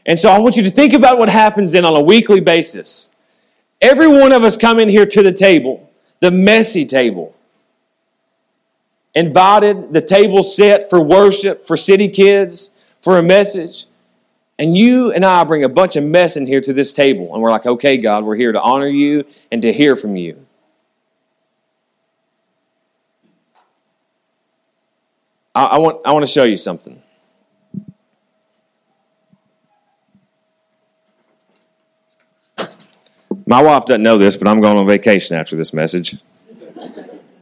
And 0.06 0.20
so 0.20 0.30
I 0.30 0.38
want 0.38 0.56
you 0.56 0.64
to 0.64 0.70
think 0.70 0.94
about 0.94 1.18
what 1.18 1.30
happens 1.30 1.72
then 1.72 1.84
on 1.84 1.96
a 1.96 2.02
weekly 2.02 2.40
basis. 2.40 3.10
Every 3.82 4.08
one 4.08 4.32
of 4.32 4.44
us 4.44 4.56
come 4.56 4.80
in 4.80 4.88
here 4.88 5.08
to 5.08 5.24
the 5.24 5.32
table, 5.34 5.90
the 6.20 6.32
messy 6.32 6.86
table 6.86 7.35
invited, 9.16 9.94
the 9.94 10.02
table 10.02 10.44
set 10.44 10.90
for 10.90 11.02
worship, 11.02 11.66
for 11.66 11.78
city 11.78 12.10
kids, 12.10 12.72
for 13.02 13.18
a 13.18 13.24
message. 13.24 13.86
And 14.60 14.76
you 14.76 15.12
and 15.12 15.26
I 15.26 15.44
bring 15.44 15.64
a 15.64 15.70
bunch 15.70 15.96
of 15.96 16.04
mess 16.04 16.38
in 16.38 16.46
here 16.48 16.62
to 16.62 16.74
this 16.74 16.94
table. 16.94 17.34
And 17.34 17.42
we're 17.42 17.52
like, 17.52 17.66
okay, 17.66 17.98
God, 17.98 18.24
we're 18.24 18.36
here 18.36 18.52
to 18.52 18.62
honor 18.62 18.88
you 18.88 19.26
and 19.52 19.62
to 19.62 19.74
hear 19.74 19.96
from 19.96 20.16
you. 20.16 20.46
I, 25.54 25.64
I 25.66 25.78
want, 25.80 26.02
I 26.06 26.12
want 26.12 26.26
to 26.26 26.32
show 26.32 26.44
you 26.44 26.58
something. 26.58 27.02
My 33.48 33.62
wife 33.62 33.86
doesn't 33.86 34.02
know 34.02 34.18
this, 34.18 34.38
but 34.38 34.48
I'm 34.48 34.60
going 34.60 34.78
on 34.78 34.88
vacation 34.88 35.36
after 35.36 35.56
this 35.56 35.72
message. 35.72 36.18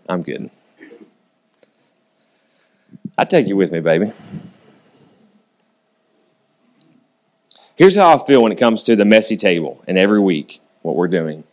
I'm 0.10 0.24
kidding. 0.24 0.52
I 3.18 3.26
take 3.26 3.48
you 3.48 3.56
with 3.56 3.72
me, 3.72 3.80
baby. 3.80 4.12
Here's 7.76 7.96
how 7.96 8.16
I 8.16 8.26
feel 8.26 8.42
when 8.42 8.52
it 8.52 8.58
comes 8.58 8.84
to 8.84 8.96
the 8.96 9.06
messy 9.06 9.36
table 9.36 9.84
and 9.88 9.98
every 9.98 10.20
week, 10.20 10.62
what 10.82 10.96
we're 10.96 11.08
doing. 11.08 11.44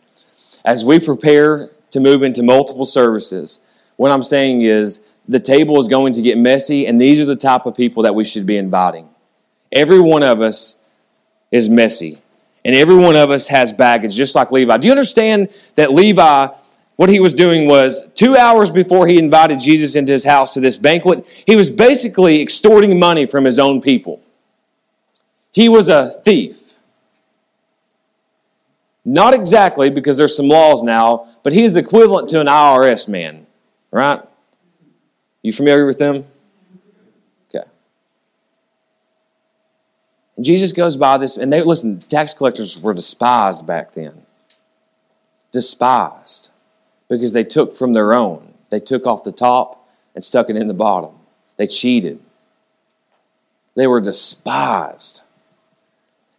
As 0.63 0.85
we 0.85 0.99
prepare 0.99 1.69
to 1.91 1.99
move 1.99 2.23
into 2.23 2.43
multiple 2.43 2.85
services, 2.85 3.65
what 3.97 4.11
I'm 4.11 4.23
saying 4.23 4.61
is 4.61 5.03
the 5.27 5.39
table 5.39 5.79
is 5.79 5.87
going 5.87 6.13
to 6.13 6.21
get 6.21 6.37
messy, 6.37 6.85
and 6.85 6.99
these 6.99 7.19
are 7.19 7.25
the 7.25 7.35
type 7.35 7.65
of 7.65 7.75
people 7.75 8.03
that 8.03 8.15
we 8.15 8.23
should 8.23 8.45
be 8.45 8.57
inviting. 8.57 9.09
Every 9.71 9.99
one 9.99 10.23
of 10.23 10.41
us 10.41 10.79
is 11.51 11.69
messy, 11.69 12.21
and 12.65 12.75
every 12.75 12.95
one 12.95 13.15
of 13.15 13.31
us 13.31 13.47
has 13.47 13.73
baggage, 13.73 14.15
just 14.15 14.35
like 14.35 14.51
Levi. 14.51 14.77
Do 14.77 14.87
you 14.87 14.91
understand 14.91 15.49
that 15.75 15.91
Levi 15.91 16.47
what 16.95 17.09
he 17.09 17.19
was 17.19 17.33
doing 17.33 17.67
was 17.67 18.07
two 18.13 18.35
hours 18.37 18.69
before 18.69 19.07
he 19.07 19.17
invited 19.17 19.59
Jesus 19.59 19.95
into 19.95 20.11
his 20.11 20.23
house 20.23 20.53
to 20.53 20.59
this 20.59 20.77
banquet, 20.77 21.25
he 21.47 21.55
was 21.55 21.69
basically 21.69 22.41
extorting 22.41 22.99
money 22.99 23.25
from 23.25 23.45
his 23.45 23.57
own 23.57 23.81
people. 23.81 24.21
He 25.51 25.67
was 25.67 25.89
a 25.89 26.11
thief. 26.23 26.61
Not 29.03 29.33
exactly, 29.33 29.89
because 29.89 30.17
there's 30.17 30.35
some 30.35 30.47
laws 30.47 30.83
now, 30.83 31.27
but 31.43 31.53
he's 31.53 31.73
the 31.73 31.79
equivalent 31.79 32.29
to 32.29 32.39
an 32.39 32.47
IRS 32.47 33.07
man, 33.07 33.47
right? 33.89 34.21
You 35.41 35.51
familiar 35.51 35.87
with 35.87 35.97
them? 35.97 36.25
Okay. 37.49 37.67
And 40.37 40.45
Jesus 40.45 40.71
goes 40.71 40.97
by 40.97 41.17
this, 41.17 41.35
and 41.35 41.51
they 41.51 41.63
listen, 41.63 41.99
tax 41.99 42.33
collectors 42.33 42.79
were 42.79 42.93
despised 42.93 43.65
back 43.65 43.93
then. 43.93 44.21
Despised. 45.51 46.50
Because 47.11 47.33
they 47.33 47.43
took 47.43 47.75
from 47.75 47.93
their 47.93 48.13
own. 48.13 48.53
They 48.69 48.79
took 48.79 49.05
off 49.05 49.25
the 49.25 49.33
top 49.33 49.85
and 50.15 50.23
stuck 50.23 50.49
it 50.49 50.55
in 50.55 50.69
the 50.69 50.73
bottom. 50.73 51.11
They 51.57 51.67
cheated. 51.67 52.21
They 53.75 53.85
were 53.85 53.99
despised. 53.99 55.23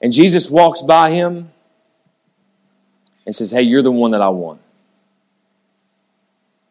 And 0.00 0.14
Jesus 0.14 0.50
walks 0.50 0.80
by 0.80 1.11
him 1.11 1.52
and 3.26 3.37
says, 3.37 3.50
Hey, 3.50 3.62
you're 3.62 3.82
the 3.82 3.92
one 3.92 4.12
that 4.12 4.22
I 4.22 4.30
want. 4.30 4.61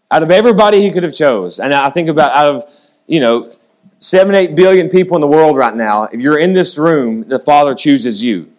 Out 0.09 0.23
of 0.23 0.31
everybody 0.31 0.81
he 0.81 0.91
could 0.91 1.03
have 1.03 1.13
chose, 1.13 1.59
and 1.59 1.71
I 1.71 1.91
think 1.91 2.09
about 2.09 2.35
out 2.35 2.47
of, 2.47 2.73
you 3.05 3.19
know, 3.19 3.53
seven, 3.99 4.33
eight 4.33 4.55
billion 4.55 4.89
people 4.89 5.15
in 5.15 5.21
the 5.21 5.27
world 5.27 5.55
right 5.55 5.75
now, 5.75 6.03
if 6.03 6.19
you're 6.19 6.39
in 6.39 6.53
this 6.53 6.77
room, 6.77 7.29
the 7.29 7.39
Father 7.39 7.75
chooses 7.75 8.23
you. 8.23 8.51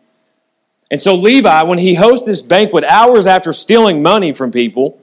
And 0.90 1.00
so 1.00 1.16
Levi, 1.16 1.64
when 1.64 1.78
he 1.78 1.96
hosts 1.96 2.24
this 2.24 2.42
banquet 2.42 2.84
hours 2.84 3.26
after 3.26 3.52
stealing 3.52 4.02
money 4.02 4.32
from 4.32 4.52
people, 4.52 5.01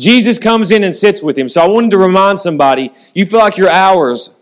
Jesus 0.00 0.38
comes 0.38 0.70
in 0.70 0.82
and 0.82 0.94
sits 0.94 1.22
with 1.22 1.38
him. 1.38 1.48
So 1.48 1.60
I 1.60 1.68
wanted 1.68 1.90
to 1.90 1.98
remind 1.98 2.38
somebody 2.38 2.90
you 3.14 3.26
feel 3.26 3.40
like 3.40 3.58
your 3.58 3.68
hours 3.68 4.36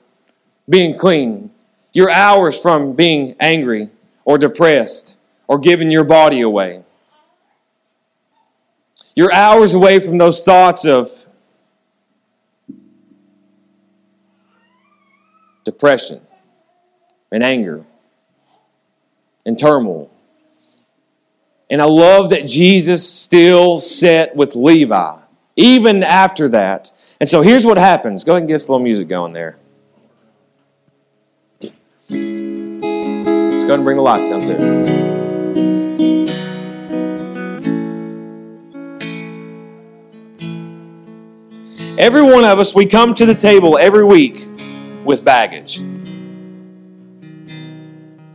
being 0.68 0.96
clean, 0.96 1.50
your 1.92 2.10
hours 2.10 2.58
from 2.58 2.92
being 2.92 3.34
angry 3.40 3.90
or 4.24 4.38
depressed 4.38 5.18
or 5.48 5.58
giving 5.58 5.90
your 5.90 6.04
body 6.04 6.42
away. 6.42 6.84
You're 9.16 9.32
hours 9.32 9.74
away 9.74 9.98
from 9.98 10.18
those 10.18 10.42
thoughts 10.42 10.84
of 10.84 11.10
depression 15.64 16.20
and 17.32 17.42
anger 17.42 17.84
and 19.44 19.58
turmoil. 19.58 20.10
And 21.68 21.82
I 21.82 21.86
love 21.86 22.30
that 22.30 22.46
Jesus 22.46 23.12
still 23.12 23.80
sat 23.80 24.36
with 24.36 24.54
Levi, 24.54 25.20
even 25.58 26.02
after 26.04 26.48
that. 26.48 26.92
And 27.20 27.28
so 27.28 27.42
here's 27.42 27.66
what 27.66 27.78
happens. 27.78 28.22
Go 28.22 28.32
ahead 28.32 28.42
and 28.42 28.48
get 28.48 28.54
us 28.54 28.68
a 28.68 28.72
little 28.72 28.84
music 28.84 29.08
going 29.08 29.32
there. 29.32 29.58
Let's 31.60 31.72
go 33.64 33.74
ahead 33.74 33.80
and 33.80 33.84
bring 33.84 33.96
the 33.96 34.02
lights 34.02 34.30
down 34.30 34.40
too. 34.40 34.54
Every 41.98 42.22
one 42.22 42.44
of 42.44 42.60
us, 42.60 42.76
we 42.76 42.86
come 42.86 43.12
to 43.16 43.26
the 43.26 43.34
table 43.34 43.76
every 43.76 44.04
week 44.04 44.46
with 45.04 45.24
baggage. 45.24 45.80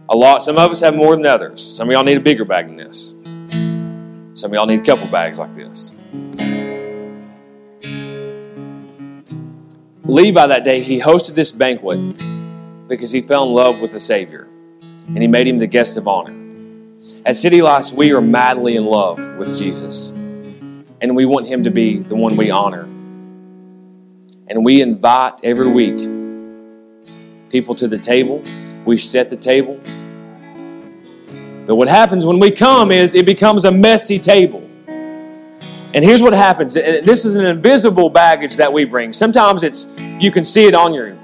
A 0.10 0.16
lot. 0.16 0.44
Some 0.44 0.58
of 0.58 0.70
us 0.70 0.82
have 0.82 0.94
more 0.94 1.16
than 1.16 1.26
others. 1.26 1.64
Some 1.64 1.88
of 1.88 1.94
y'all 1.94 2.04
need 2.04 2.18
a 2.18 2.20
bigger 2.20 2.44
bag 2.44 2.68
than 2.68 2.76
this. 2.76 3.16
Some 4.34 4.52
of 4.52 4.56
y'all 4.56 4.66
need 4.66 4.82
a 4.82 4.84
couple 4.84 5.08
bags 5.08 5.40
like 5.40 5.56
this. 5.56 5.96
Levi 10.06 10.48
that 10.48 10.66
day, 10.66 10.82
he 10.82 11.00
hosted 11.00 11.34
this 11.34 11.52
banquet 11.54 12.18
because 12.90 13.12
he 13.12 13.22
fell 13.22 13.48
in 13.48 13.54
love 13.54 13.80
with 13.80 13.92
the 13.92 14.00
Savior 14.00 14.50
and 15.08 15.22
he 15.22 15.28
made 15.28 15.48
him 15.48 15.60
the 15.60 15.68
guest 15.68 15.96
of 15.96 16.10
honor. 16.10 16.36
At 17.26 17.38
City 17.38 17.62
Lights, 17.62 17.94
we 17.94 18.12
are 18.12 18.22
madly 18.22 18.76
in 18.76 18.86
love 18.86 19.18
with 19.38 19.58
Jesus 19.58 20.10
and 20.10 21.16
we 21.16 21.26
want 21.26 21.48
him 21.48 21.64
to 21.64 21.72
be 21.72 22.00
the 22.00 22.16
one 22.16 22.36
we 22.36 22.52
honor 22.52 22.84
and 24.50 24.66
we 24.66 24.82
invite 24.82 25.40
every 25.44 25.68
week 25.68 26.00
people 27.50 27.74
to 27.76 27.88
the 27.88 27.98
table. 27.98 28.44
We 28.84 28.98
set 28.98 29.30
the 29.30 29.38
table. 29.38 29.80
But 31.66 31.76
what 31.76 31.88
happens 31.88 32.26
when 32.26 32.40
we 32.40 32.52
come 32.52 32.92
is 32.92 33.16
it 33.16 33.26
becomes 33.26 33.64
a 33.64 33.72
messy 33.72 34.20
table. 34.20 34.63
And 35.94 36.04
here's 36.04 36.22
what 36.22 36.34
happens 36.34 36.74
this 36.74 37.24
is 37.24 37.36
an 37.36 37.46
invisible 37.46 38.10
baggage 38.10 38.58
that 38.58 38.72
we 38.72 38.84
bring. 38.86 39.14
Sometimes 39.14 39.64
it's 39.64 39.94
you 40.20 40.32
can 40.32 40.44
see 40.44 40.66
it 40.66 40.76
on 40.76 40.94
your 40.94 41.18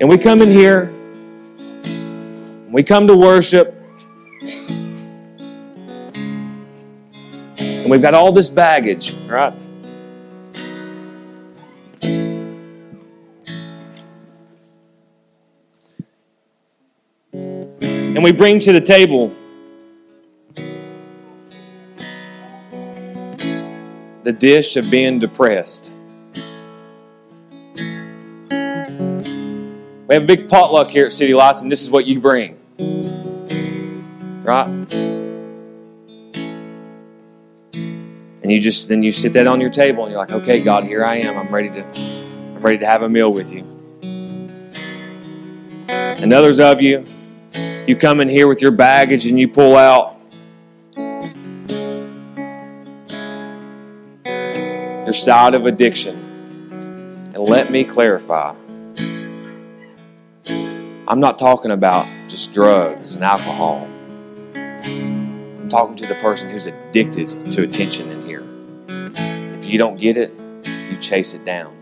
And 0.00 0.08
we 0.10 0.18
come 0.18 0.42
in 0.42 0.50
here, 0.50 0.92
we 2.72 2.82
come 2.82 3.06
to 3.06 3.16
worship, 3.16 3.82
And 7.82 7.90
we've 7.90 8.00
got 8.00 8.14
all 8.14 8.30
this 8.30 8.48
baggage, 8.48 9.14
right? 9.26 9.52
And 18.22 18.32
we 18.32 18.38
bring 18.38 18.60
to 18.60 18.72
the 18.72 18.80
table 18.80 19.34
the 24.22 24.32
dish 24.32 24.76
of 24.76 24.88
being 24.92 25.18
depressed. 25.18 25.92
We 28.48 28.54
have 30.14 30.22
a 30.22 30.24
big 30.24 30.48
potluck 30.48 30.88
here 30.88 31.06
at 31.06 31.12
City 31.12 31.34
Lights, 31.34 31.62
and 31.62 31.72
this 31.72 31.82
is 31.82 31.90
what 31.90 32.06
you 32.06 32.20
bring. 32.20 32.60
Right? 34.44 34.68
And 37.72 38.52
you 38.52 38.60
just 38.60 38.88
then 38.88 39.02
you 39.02 39.10
sit 39.10 39.32
that 39.32 39.48
on 39.48 39.60
your 39.60 39.70
table 39.70 40.04
and 40.04 40.12
you're 40.12 40.20
like, 40.20 40.30
okay, 40.30 40.62
God, 40.62 40.84
here 40.84 41.04
I 41.04 41.16
am. 41.16 41.36
I'm 41.36 41.52
ready 41.52 41.70
to 41.70 41.84
I'm 41.84 42.60
ready 42.60 42.78
to 42.78 42.86
have 42.86 43.02
a 43.02 43.08
meal 43.08 43.32
with 43.32 43.52
you. 43.52 43.64
And 45.88 46.32
others 46.32 46.60
of 46.60 46.80
you, 46.80 47.04
you 47.86 47.96
come 47.96 48.20
in 48.20 48.28
here 48.28 48.46
with 48.46 48.62
your 48.62 48.70
baggage 48.70 49.26
and 49.26 49.38
you 49.38 49.48
pull 49.48 49.76
out 49.76 50.16
your 55.04 55.12
side 55.12 55.54
of 55.54 55.66
addiction. 55.66 56.16
And 57.34 57.38
let 57.38 57.70
me 57.72 57.84
clarify. 57.84 58.54
I'm 61.08 61.20
not 61.20 61.38
talking 61.38 61.72
about 61.72 62.06
just 62.28 62.52
drugs 62.52 63.14
and 63.16 63.24
alcohol. 63.24 63.88
I'm 64.54 65.68
talking 65.68 65.96
to 65.96 66.06
the 66.06 66.14
person 66.16 66.50
who's 66.50 66.66
addicted 66.66 67.28
to 67.50 67.64
attention 67.64 68.10
in 68.12 68.24
here. 68.24 68.44
If 69.58 69.64
you 69.64 69.76
don't 69.78 69.98
get 69.98 70.16
it, 70.16 70.32
you 70.90 70.96
chase 70.98 71.34
it 71.34 71.44
down. 71.44 71.76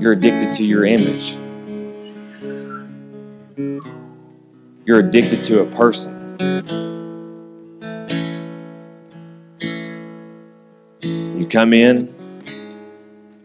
You're 0.00 0.12
addicted 0.12 0.54
to 0.54 0.64
your 0.64 0.86
image. 0.86 1.36
You're 3.56 4.98
addicted 4.98 5.42
to 5.46 5.62
a 5.62 5.66
person. 5.66 6.12
You 11.00 11.46
come 11.48 11.72
in, 11.72 12.12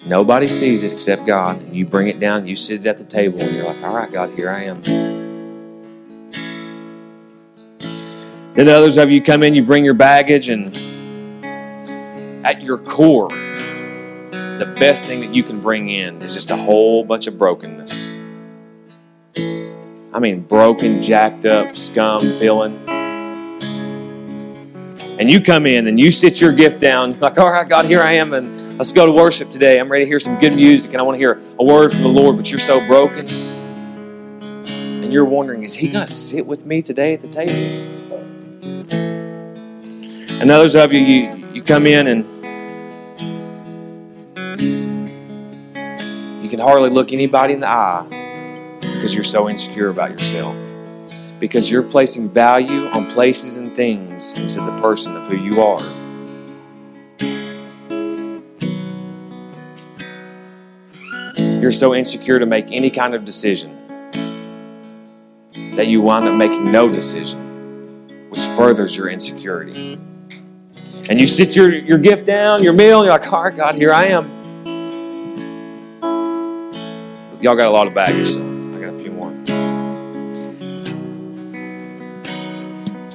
nobody 0.06 0.50
sees 0.50 0.84
it 0.84 0.92
except 0.92 1.26
God, 1.26 1.62
and 1.62 1.74
you 1.74 1.86
bring 1.86 2.10
it 2.10 2.20
down, 2.20 2.46
you 2.46 2.58
sit 2.58 2.86
at 2.86 2.98
the 2.98 3.06
table, 3.06 3.40
and 3.40 3.56
you're 3.56 3.66
like, 3.66 3.82
all 3.84 3.96
right, 3.96 4.12
God, 4.12 4.32
here 4.32 4.50
I 4.50 4.66
am. 4.66 4.82
Then 8.54 8.68
others 8.68 8.98
of 8.98 9.10
you 9.10 9.22
come 9.22 9.44
in, 9.44 9.54
you 9.54 9.64
bring 9.64 9.86
your 9.86 9.94
baggage, 9.94 10.50
and 10.50 10.76
at 12.46 12.66
your 12.66 12.80
core, 12.80 13.30
the 13.30 14.74
best 14.78 15.06
thing 15.06 15.22
that 15.22 15.34
you 15.34 15.42
can 15.42 15.62
bring 15.62 15.88
in 15.88 16.22
is 16.22 16.34
just 16.34 16.52
a 16.52 16.58
whole 16.58 17.06
bunch 17.06 17.28
of 17.28 17.38
brokenness. 17.38 18.11
I 20.14 20.20
mean, 20.20 20.42
broken, 20.42 21.02
jacked 21.02 21.46
up, 21.46 21.78
scum 21.78 22.22
feeling. 22.38 22.78
And 25.20 25.32
you 25.32 25.40
come 25.40 25.66
in 25.66 25.88
and 25.88 25.98
you 25.98 26.12
sit 26.12 26.42
your 26.42 26.52
gift 26.52 26.80
down, 26.80 27.18
like, 27.20 27.38
all 27.38 27.50
right, 27.50 27.68
God, 27.68 27.86
here 27.86 28.02
I 28.02 28.14
am, 28.14 28.34
and 28.34 28.78
let's 28.78 28.92
go 28.92 29.06
to 29.06 29.12
worship 29.12 29.50
today. 29.50 29.80
I'm 29.80 29.90
ready 29.90 30.04
to 30.04 30.10
hear 30.10 30.20
some 30.20 30.38
good 30.38 30.54
music, 30.56 30.92
and 30.92 31.00
I 31.00 31.04
want 31.04 31.16
to 31.16 31.20
hear 31.20 31.42
a 31.60 31.64
word 31.64 31.94
from 31.94 32.02
the 32.02 32.10
Lord, 32.10 32.36
but 32.36 32.52
you're 32.52 32.60
so 32.60 32.86
broken. 32.88 33.26
And 34.68 35.14
you're 35.14 35.24
wondering, 35.24 35.64
is 35.64 35.76
He 35.76 35.88
going 35.88 36.06
to 36.06 36.12
sit 36.12 36.46
with 36.46 36.66
me 36.66 36.82
today 36.82 37.14
at 37.14 37.22
the 37.22 37.30
table? 37.30 37.54
And 40.42 40.52
others 40.52 40.76
of 40.76 40.92
you, 40.92 41.00
you 41.00 41.42
you 41.54 41.62
come 41.62 41.86
in 41.86 42.08
and 42.08 42.26
you 46.44 46.50
can 46.50 46.60
hardly 46.60 46.90
look 46.90 47.12
anybody 47.12 47.54
in 47.54 47.60
the 47.60 47.70
eye 47.70 48.21
because 49.02 49.16
you're 49.16 49.24
so 49.24 49.50
insecure 49.50 49.90
about 49.90 50.12
yourself. 50.12 50.56
Because 51.40 51.72
you're 51.72 51.82
placing 51.82 52.30
value 52.30 52.86
on 52.90 53.10
places 53.10 53.58
and 53.58 53.76
things 53.76 54.34
instead 54.34 54.62
of 54.62 54.76
the 54.76 54.80
person 54.80 55.18
of 55.18 55.26
who 55.26 55.38
you 55.38 55.60
are. 55.60 55.82
you're 61.60 61.72
so 61.72 61.94
insecure 61.94 62.40
to 62.40 62.46
make 62.46 62.66
any 62.72 62.90
kind 62.90 63.14
of 63.14 63.24
decision 63.24 63.76
that 65.76 65.88
you 65.88 66.02
wind 66.02 66.28
up 66.28 66.36
making 66.36 66.72
no 66.72 66.90
decision, 66.90 68.30
which 68.30 68.42
furthers 68.56 68.98
your 68.98 69.10
insecurity. 69.10 69.94
And 71.10 71.20
you 71.20 71.28
sit 71.28 71.56
your, 71.56 71.70
your 71.72 72.00
gift 72.00 72.26
down, 72.26 72.64
your 72.64 72.74
meal, 72.74 73.00
and 73.00 73.06
you're 73.06 73.18
like, 73.18 73.32
all 73.32 73.44
right, 73.44 73.56
God, 73.56 73.76
here 73.76 73.94
I 73.94 74.06
am. 74.06 74.28
Y'all 77.42 77.56
got 77.56 77.68
a 77.68 77.72
lot 77.72 77.86
of 77.88 77.94
baggage, 77.94 78.30
so 78.30 78.51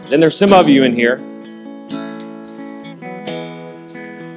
Then 0.09 0.21
there's 0.21 0.37
some 0.37 0.53
of 0.53 0.69
you 0.69 0.85
in 0.85 0.93
here, 0.93 1.17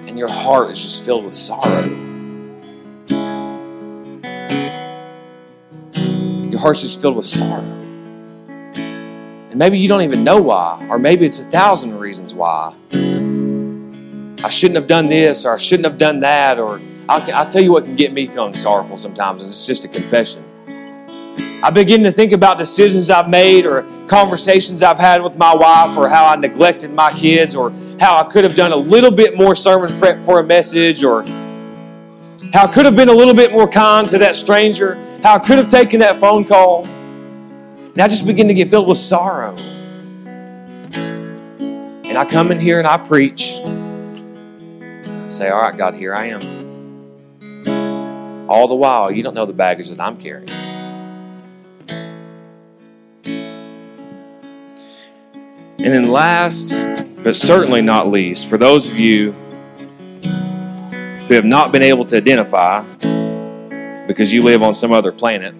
and 0.08 0.18
your 0.18 0.28
heart 0.28 0.72
is 0.72 0.82
just 0.82 1.06
filled 1.06 1.26
with 1.26 1.34
sorrow. 1.36 1.86
Your 6.50 6.60
heart's 6.60 6.82
just 6.82 7.00
filled 7.00 7.18
with 7.18 7.26
sorrow. 7.26 7.62
And 8.42 9.56
maybe 9.56 9.78
you 9.78 9.88
don't 9.88 10.02
even 10.02 10.24
know 10.24 10.42
why, 10.42 10.88
or 10.90 10.98
maybe 10.98 11.28
it's 11.28 11.40
a 11.40 11.44
thousand 11.44 12.00
reasons 12.00 12.34
why. 12.34 12.74
I 14.44 14.50
shouldn't 14.50 14.78
have 14.78 14.88
done 14.88 15.08
this, 15.08 15.46
or 15.46 15.54
I 15.54 15.58
shouldn't 15.58 15.86
have 15.86 16.00
done 16.00 16.22
that, 16.22 16.58
or 16.58 16.82
I'll, 17.08 17.22
I'll 17.32 17.48
tell 17.48 17.62
you 17.62 17.72
what 17.72 17.84
can 17.86 17.96
get 17.96 18.12
me 18.12 18.26
feeling 18.26 18.56
sorrowful 18.56 18.98
sometimes, 18.98 19.44
and 19.44 19.50
it's 19.50 19.68
just 19.68 19.86
a 19.86 19.88
confession. 19.88 20.44
I 21.62 21.72
begin 21.72 22.04
to 22.04 22.12
think 22.12 22.32
about 22.32 22.58
decisions 22.58 23.10
I've 23.10 23.28
made 23.28 23.66
or 23.66 23.84
conversations 24.08 24.82
I've 24.82 24.98
had 24.98 25.22
with 25.22 25.36
my 25.36 25.54
wife 25.54 25.98
or 25.98 26.08
how 26.08 26.26
I 26.26 26.38
neglected 26.38 26.94
my 26.94 27.12
kids 27.12 27.54
or 27.54 27.72
how 28.00 28.18
I 28.18 28.24
could 28.24 28.46
have 28.46 28.56
done 28.56 28.72
a 28.72 28.78
little 28.78 29.12
bit 29.12 29.38
more 29.38 29.56
sermon 29.56 29.92
prep 30.00 30.24
for 30.24 30.40
a 30.40 30.44
message 30.44 31.04
or 31.04 31.24
how 32.54 32.64
I 32.64 32.68
could 32.68 32.86
have 32.86 32.96
been 32.96 33.10
a 33.10 33.14
little 33.14 33.34
bit 33.34 33.52
more 33.52 33.68
kind 33.68 34.08
to 34.08 34.18
that 34.20 34.36
stranger, 34.36 34.96
how 35.22 35.36
I 35.36 35.40
could 35.40 35.58
have 35.58 35.68
taken 35.68 36.00
that 36.00 36.22
phone 36.22 36.46
call. 36.46 36.86
And 36.86 38.00
I 38.00 38.08
just 38.08 38.26
begin 38.26 38.48
to 38.48 38.54
get 38.54 38.70
filled 38.70 38.88
with 38.88 38.98
sorrow. 38.98 39.54
And 40.94 42.18
I 42.18 42.24
come 42.24 42.54
in 42.54 42.60
here 42.60 42.80
and 42.80 42.88
I 42.88 42.96
preach. 42.96 43.60
I 44.82 45.28
say, 45.28 45.50
All 45.50 45.62
right, 45.62 45.78
God, 45.78 45.94
here 45.94 46.16
I 46.16 46.28
am. 46.28 46.40
All 48.50 48.70
the 48.70 48.76
while, 48.76 49.12
you 49.12 49.24
don't 49.24 49.34
know 49.34 49.46
the 49.46 49.52
baggage 49.52 49.90
that 49.90 50.00
I'm 50.00 50.16
carrying. 50.16 50.48
And 55.82 55.94
then, 55.94 56.12
last 56.12 56.78
but 57.24 57.36
certainly 57.36 57.82
not 57.82 58.08
least, 58.08 58.50
for 58.50 58.58
those 58.58 58.90
of 58.90 59.00
you 59.00 59.32
who 60.22 61.34
have 61.34 61.46
not 61.46 61.72
been 61.72 61.82
able 61.82 62.04
to 62.06 62.18
identify 62.18 62.84
because 64.06 64.34
you 64.34 64.44
live 64.44 64.62
on 64.62 64.74
some 64.74 64.92
other 64.92 65.14
planet, 65.14 65.56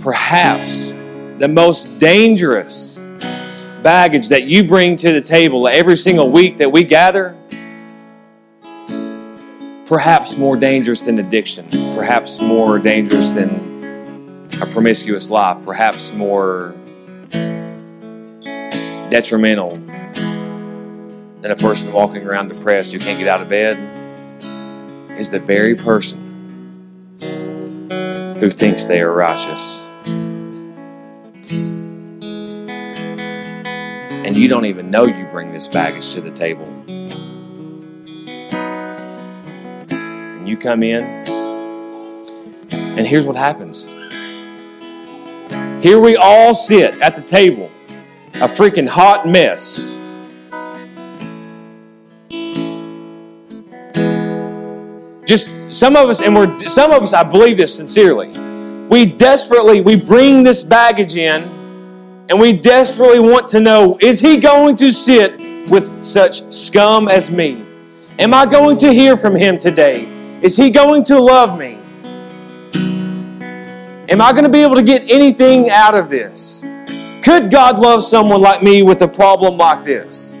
perhaps 0.00 0.90
the 1.38 1.48
most 1.48 1.96
dangerous 1.96 3.00
baggage 3.82 4.28
that 4.28 4.44
you 4.44 4.62
bring 4.62 4.94
to 4.96 5.12
the 5.12 5.22
table 5.22 5.66
every 5.66 5.96
single 5.96 6.30
week 6.30 6.58
that 6.58 6.70
we 6.70 6.84
gather, 6.84 7.34
perhaps 9.86 10.36
more 10.36 10.58
dangerous 10.58 11.00
than 11.00 11.18
addiction, 11.20 11.66
perhaps 11.94 12.38
more 12.38 12.78
dangerous 12.78 13.30
than 13.30 14.48
a 14.60 14.66
promiscuous 14.66 15.30
life, 15.30 15.56
perhaps 15.64 16.12
more 16.12 16.74
detrimental 19.10 19.76
than 21.40 21.50
a 21.50 21.56
person 21.56 21.92
walking 21.92 22.26
around 22.26 22.48
depressed 22.48 22.92
who 22.92 22.98
can't 22.98 23.18
get 23.18 23.28
out 23.28 23.40
of 23.40 23.48
bed 23.48 23.78
is 25.18 25.30
the 25.30 25.40
very 25.40 25.74
person 25.74 26.18
who 28.38 28.50
thinks 28.50 28.84
they 28.84 29.00
are 29.00 29.12
righteous. 29.12 29.86
And 34.26 34.36
you 34.36 34.48
don't 34.48 34.66
even 34.66 34.90
know 34.90 35.04
you 35.04 35.24
bring 35.26 35.52
this 35.52 35.68
baggage 35.68 36.10
to 36.10 36.20
the 36.20 36.30
table. 36.30 36.66
And 39.88 40.48
you 40.48 40.58
come 40.58 40.82
in, 40.82 41.04
and 42.70 43.06
here's 43.06 43.26
what 43.26 43.36
happens. 43.36 43.86
Here 45.86 46.00
we 46.00 46.16
all 46.16 46.52
sit 46.52 47.00
at 47.00 47.14
the 47.14 47.22
table, 47.22 47.70
a 48.34 48.48
freaking 48.48 48.88
hot 48.88 49.24
mess. 49.24 49.90
Just 55.24 55.54
some 55.72 55.94
of 55.94 56.08
us, 56.08 56.22
and 56.22 56.34
we're 56.34 56.58
some 56.58 56.90
of 56.90 57.04
us, 57.04 57.12
I 57.12 57.22
believe 57.22 57.56
this 57.56 57.72
sincerely. 57.72 58.36
We 58.88 59.06
desperately 59.06 59.80
we 59.80 59.94
bring 59.94 60.42
this 60.42 60.64
baggage 60.64 61.14
in, 61.14 61.44
and 62.30 62.40
we 62.40 62.54
desperately 62.54 63.20
want 63.20 63.46
to 63.50 63.60
know: 63.60 63.96
Is 64.00 64.18
he 64.18 64.38
going 64.38 64.74
to 64.78 64.90
sit 64.90 65.38
with 65.70 66.04
such 66.04 66.52
scum 66.52 67.06
as 67.06 67.30
me? 67.30 67.64
Am 68.18 68.34
I 68.34 68.44
going 68.44 68.76
to 68.78 68.92
hear 68.92 69.16
from 69.16 69.36
him 69.36 69.60
today? 69.60 70.02
Is 70.42 70.56
he 70.56 70.68
going 70.68 71.04
to 71.04 71.20
love 71.20 71.56
me? 71.56 71.75
Am 74.08 74.20
I 74.20 74.30
going 74.30 74.44
to 74.44 74.50
be 74.50 74.60
able 74.62 74.76
to 74.76 74.84
get 74.84 75.02
anything 75.10 75.68
out 75.68 75.96
of 75.96 76.08
this? 76.08 76.64
Could 77.24 77.50
God 77.50 77.80
love 77.80 78.04
someone 78.04 78.40
like 78.40 78.62
me 78.62 78.84
with 78.84 79.02
a 79.02 79.08
problem 79.08 79.56
like 79.56 79.84
this? 79.84 80.36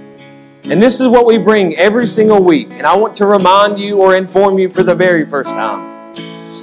And 0.62 0.80
this 0.80 1.00
is 1.00 1.08
what 1.08 1.26
we 1.26 1.36
bring 1.36 1.74
every 1.76 2.06
single 2.06 2.40
week. 2.40 2.68
And 2.74 2.86
I 2.86 2.94
want 2.96 3.16
to 3.16 3.26
remind 3.26 3.76
you 3.76 4.00
or 4.00 4.14
inform 4.14 4.60
you 4.60 4.70
for 4.70 4.84
the 4.84 4.94
very 4.94 5.24
first 5.24 5.48
time 5.48 6.14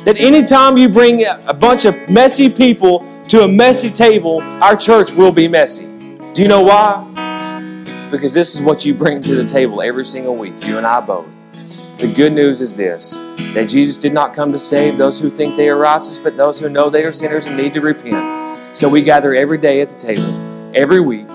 that 0.05 0.17
anytime 0.17 0.77
you 0.77 0.87
bring 0.87 1.25
a 1.25 1.53
bunch 1.53 1.83
of 1.83 1.95
messy 2.09 2.49
people 2.49 3.05
to 3.27 3.43
a 3.43 3.47
messy 3.49 3.89
table, 3.89 4.41
our 4.61 4.77
church 4.77 5.11
will 5.11 5.31
be 5.31 5.49
messy. 5.49 5.87
Do 6.33 6.41
you 6.41 6.47
know 6.47 6.61
why? 6.61 7.03
Because 8.11 8.33
this 8.33 8.55
is 8.55 8.61
what 8.61 8.85
you 8.85 8.93
bring 8.93 9.21
to 9.23 9.35
the 9.35 9.45
table 9.45 9.81
every 9.81 10.05
single 10.05 10.35
week, 10.35 10.65
you 10.65 10.77
and 10.77 10.87
I 10.87 11.01
both. 11.01 11.42
The 12.03 12.13
good 12.13 12.33
news 12.33 12.59
is 12.59 12.75
this 12.75 13.19
that 13.53 13.69
Jesus 13.69 13.97
did 13.97 14.11
not 14.11 14.33
come 14.33 14.51
to 14.51 14.59
save 14.59 14.97
those 14.97 15.21
who 15.21 15.29
think 15.29 15.55
they 15.55 15.69
are 15.69 15.77
righteous, 15.77 16.17
but 16.17 16.35
those 16.35 16.59
who 16.59 16.67
know 16.67 16.89
they 16.89 17.05
are 17.05 17.13
sinners 17.13 17.45
and 17.45 17.55
need 17.55 17.73
to 17.75 17.79
repent. 17.79 18.75
So 18.75 18.89
we 18.89 19.01
gather 19.01 19.33
every 19.33 19.57
day 19.57 19.79
at 19.79 19.87
the 19.87 19.97
table, 19.97 20.75
every 20.75 20.99
week. 20.99 21.29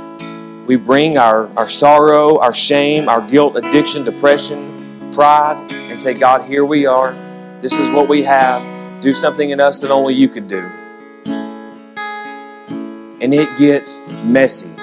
We 0.66 0.76
bring 0.76 1.16
our, 1.16 1.48
our 1.56 1.66
sorrow, 1.66 2.38
our 2.40 2.52
shame, 2.52 3.08
our 3.08 3.26
guilt, 3.26 3.56
addiction, 3.56 4.04
depression, 4.04 5.10
pride, 5.14 5.56
and 5.72 5.98
say, 5.98 6.12
God, 6.12 6.42
here 6.42 6.66
we 6.66 6.84
are. 6.84 7.14
This 7.62 7.78
is 7.78 7.88
what 7.90 8.06
we 8.06 8.22
have. 8.24 9.00
Do 9.00 9.14
something 9.14 9.48
in 9.48 9.60
us 9.60 9.80
that 9.80 9.90
only 9.90 10.12
you 10.12 10.28
could 10.28 10.48
do. 10.48 10.70
And 13.22 13.32
it 13.32 13.48
gets 13.56 14.02
messy. 14.22 14.77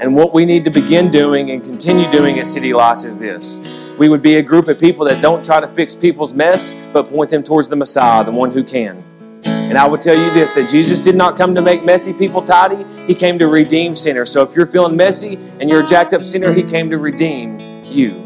And 0.00 0.14
what 0.14 0.32
we 0.32 0.44
need 0.44 0.62
to 0.62 0.70
begin 0.70 1.10
doing 1.10 1.50
and 1.50 1.62
continue 1.62 2.08
doing 2.12 2.38
at 2.38 2.46
City 2.46 2.72
Lights 2.72 3.02
is 3.02 3.18
this. 3.18 3.60
We 3.98 4.08
would 4.08 4.22
be 4.22 4.36
a 4.36 4.42
group 4.42 4.68
of 4.68 4.78
people 4.78 5.04
that 5.06 5.20
don't 5.20 5.44
try 5.44 5.60
to 5.60 5.66
fix 5.74 5.96
people's 5.96 6.32
mess, 6.32 6.76
but 6.92 7.08
point 7.08 7.30
them 7.30 7.42
towards 7.42 7.68
the 7.68 7.74
Messiah, 7.74 8.22
the 8.22 8.30
one 8.30 8.52
who 8.52 8.62
can. 8.62 9.02
And 9.44 9.76
I 9.76 9.88
would 9.88 10.00
tell 10.00 10.16
you 10.16 10.30
this 10.30 10.52
that 10.52 10.70
Jesus 10.70 11.02
did 11.02 11.16
not 11.16 11.36
come 11.36 11.52
to 11.56 11.60
make 11.60 11.84
messy 11.84 12.12
people 12.12 12.42
tidy, 12.42 12.84
He 13.08 13.14
came 13.14 13.40
to 13.40 13.48
redeem 13.48 13.96
sinners. 13.96 14.30
So 14.30 14.42
if 14.42 14.54
you're 14.54 14.68
feeling 14.68 14.96
messy 14.96 15.34
and 15.58 15.68
you're 15.68 15.82
a 15.82 15.86
jacked 15.86 16.14
up 16.14 16.22
sinner, 16.22 16.52
He 16.52 16.62
came 16.62 16.90
to 16.90 16.98
redeem 16.98 17.58
you. 17.82 18.24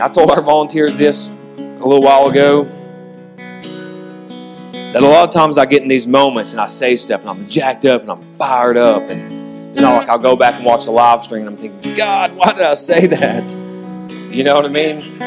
I 0.00 0.08
told 0.08 0.30
our 0.30 0.42
volunteers 0.42 0.96
this 0.96 1.32
a 1.58 1.82
little 1.82 2.02
while 2.02 2.28
ago 2.28 2.72
that 4.92 5.02
a 5.02 5.06
lot 5.06 5.24
of 5.24 5.30
times 5.30 5.58
I 5.58 5.66
get 5.66 5.82
in 5.82 5.88
these 5.88 6.06
moments 6.06 6.52
and 6.52 6.60
I 6.62 6.66
say 6.66 6.96
stuff 6.96 7.20
and 7.20 7.28
I'm 7.28 7.46
jacked 7.46 7.84
up 7.84 8.00
and 8.00 8.10
I'm 8.10 8.22
fired 8.36 8.78
up 8.78 9.02
and 9.02 9.76
then 9.76 9.84
I'll, 9.84 9.96
like, 9.96 10.08
I'll 10.08 10.18
go 10.18 10.34
back 10.34 10.54
and 10.54 10.64
watch 10.64 10.86
the 10.86 10.92
live 10.92 11.22
stream 11.22 11.46
and 11.46 11.50
I'm 11.50 11.56
thinking, 11.58 11.94
God, 11.94 12.34
why 12.34 12.52
did 12.54 12.62
I 12.62 12.72
say 12.72 13.06
that? 13.06 13.52
You 14.32 14.44
know 14.44 14.54
what 14.54 14.64
I 14.64 14.68
mean? 14.68 15.18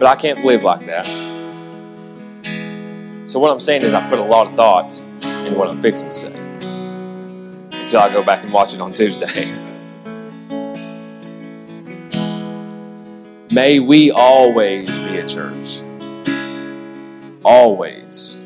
But 0.00 0.08
I 0.08 0.16
can't 0.16 0.44
live 0.44 0.64
like 0.64 0.86
that. 0.86 1.06
So 3.28 3.38
what 3.38 3.52
I'm 3.52 3.60
saying 3.60 3.82
is 3.82 3.94
I 3.94 4.08
put 4.08 4.18
a 4.18 4.24
lot 4.24 4.48
of 4.48 4.54
thought 4.54 4.92
in 5.22 5.54
what 5.54 5.70
I'm 5.70 5.80
fixing 5.80 6.08
to 6.08 6.14
say 6.14 6.32
until 7.72 8.00
I 8.00 8.12
go 8.12 8.24
back 8.24 8.42
and 8.42 8.52
watch 8.52 8.74
it 8.74 8.80
on 8.80 8.92
Tuesday. 8.92 9.44
May 13.52 13.78
we 13.78 14.10
always 14.10 14.98
be 14.98 15.18
a 15.18 15.28
church. 15.28 15.84
Always. 17.44 18.42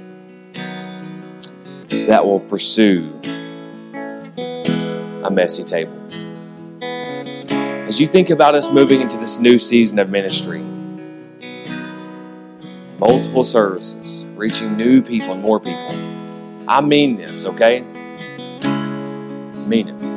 That 1.88 2.24
will 2.24 2.40
pursue 2.40 3.12
a 5.24 5.30
messy 5.30 5.64
table. 5.64 5.98
As 6.82 8.00
you 8.00 8.06
think 8.06 8.30
about 8.30 8.54
us 8.54 8.70
moving 8.72 9.00
into 9.00 9.16
this 9.18 9.38
new 9.38 9.58
season 9.58 9.98
of 9.98 10.10
ministry, 10.10 10.62
multiple 12.98 13.42
services, 13.42 14.24
reaching 14.36 14.76
new 14.76 15.02
people 15.02 15.32
and 15.32 15.42
more 15.42 15.60
people. 15.60 15.90
I 16.68 16.80
mean 16.80 17.16
this, 17.16 17.44
okay? 17.46 17.84
I 18.62 19.66
mean 19.66 19.88
it. 19.88 20.14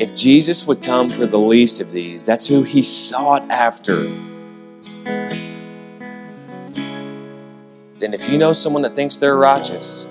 If 0.00 0.14
Jesus 0.14 0.66
would 0.66 0.82
come 0.82 1.10
for 1.10 1.26
the 1.26 1.38
least 1.38 1.80
of 1.80 1.90
these, 1.90 2.24
that's 2.24 2.46
who 2.46 2.62
he 2.62 2.82
sought 2.82 3.50
after. 3.50 4.08
Then, 8.00 8.14
if 8.14 8.30
you 8.30 8.38
know 8.38 8.52
someone 8.54 8.80
that 8.80 8.96
thinks 8.96 9.18
they're 9.18 9.36
righteous, 9.36 10.08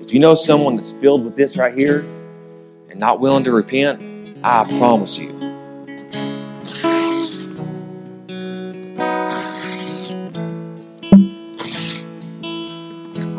if 0.00 0.14
you 0.14 0.18
know 0.18 0.32
someone 0.34 0.76
that's 0.76 0.92
filled 0.92 1.26
with 1.26 1.36
this 1.36 1.58
right 1.58 1.76
here 1.76 2.06
and 2.88 2.98
not 2.98 3.20
willing 3.20 3.44
to 3.44 3.52
repent, 3.52 4.00
I 4.42 4.64
promise 4.78 5.18
you, 5.18 5.28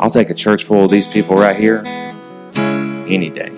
I'll 0.00 0.10
take 0.10 0.30
a 0.30 0.34
church 0.34 0.62
full 0.62 0.84
of 0.84 0.90
these 0.92 1.08
people 1.08 1.34
right 1.34 1.56
here 1.56 1.82
any 3.08 3.28
day. 3.28 3.50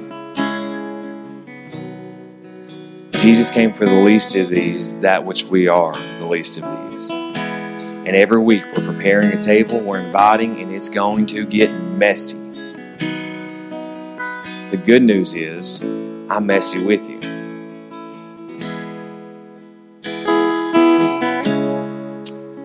Jesus 3.21 3.51
came 3.51 3.75
for 3.75 3.85
the 3.85 4.01
least 4.01 4.35
of 4.35 4.49
these, 4.49 5.01
that 5.01 5.27
which 5.27 5.45
we 5.45 5.69
are 5.69 5.93
the 6.17 6.25
least 6.25 6.57
of 6.57 6.65
these. 6.91 7.13
And 8.07 8.17
every 8.17 8.41
week 8.41 8.65
we're 8.75 8.93
preparing 8.93 9.31
a 9.31 9.41
table, 9.41 9.79
we're 9.79 10.01
inviting, 10.01 10.61
and 10.61 10.73
it's 10.73 10.89
going 10.89 11.27
to 11.27 11.45
get 11.45 11.71
messy. 11.71 12.39
The 14.71 14.81
good 14.85 15.03
news 15.03 15.35
is, 15.35 15.83
I'm 16.31 16.47
messy 16.47 16.83
with 16.83 17.09
you. 17.09 17.21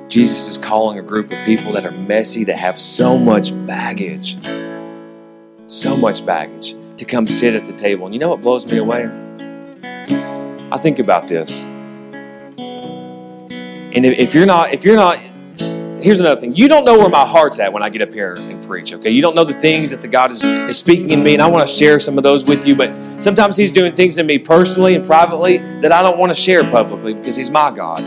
Jesus 0.07 0.47
is 0.47 0.57
calling 0.57 0.97
a 0.97 1.01
group 1.01 1.29
of 1.33 1.45
people 1.45 1.73
that 1.73 1.85
are 1.85 1.91
messy, 1.91 2.45
that 2.45 2.57
have 2.57 2.79
so 2.79 3.17
much 3.17 3.51
baggage, 3.67 4.37
so 5.67 5.97
much 5.97 6.25
baggage, 6.25 6.75
to 6.95 7.03
come 7.03 7.27
sit 7.27 7.53
at 7.53 7.65
the 7.65 7.73
table. 7.73 8.05
And 8.05 8.15
you 8.15 8.19
know 8.21 8.29
what 8.29 8.41
blows 8.41 8.65
me 8.71 8.77
away? 8.77 9.09
I 10.71 10.77
think 10.77 10.99
about 10.99 11.27
this. 11.27 11.65
And 13.95 14.05
if, 14.05 14.19
if 14.19 14.33
you're 14.33 14.45
not, 14.45 14.73
if 14.73 14.83
you're 14.83 14.97
not, 14.97 15.17
here's 16.01 16.19
another 16.19 16.39
thing. 16.39 16.53
You 16.53 16.67
don't 16.67 16.83
know 16.83 16.99
where 16.99 17.09
my 17.09 17.25
heart's 17.25 17.59
at 17.59 17.71
when 17.71 17.81
I 17.81 17.89
get 17.89 18.01
up 18.01 18.13
here 18.13 18.33
and 18.33 18.63
preach, 18.65 18.93
okay? 18.93 19.09
You 19.09 19.21
don't 19.21 19.35
know 19.35 19.45
the 19.45 19.53
things 19.53 19.89
that 19.91 20.01
the 20.01 20.07
God 20.07 20.31
is, 20.31 20.43
is 20.43 20.77
speaking 20.77 21.11
in 21.11 21.23
me, 21.23 21.33
and 21.33 21.41
I 21.41 21.47
want 21.47 21.67
to 21.67 21.73
share 21.73 21.97
some 21.97 22.17
of 22.17 22.23
those 22.23 22.43
with 22.45 22.67
you, 22.67 22.75
but 22.75 22.93
sometimes 23.21 23.55
He's 23.55 23.71
doing 23.71 23.95
things 23.95 24.17
in 24.17 24.25
me 24.25 24.37
personally 24.37 24.95
and 24.95 25.05
privately 25.05 25.57
that 25.81 25.91
I 25.91 26.01
don't 26.01 26.17
want 26.17 26.31
to 26.31 26.39
share 26.39 26.63
publicly 26.69 27.13
because 27.13 27.35
He's 27.35 27.49
my 27.49 27.71
God. 27.71 28.03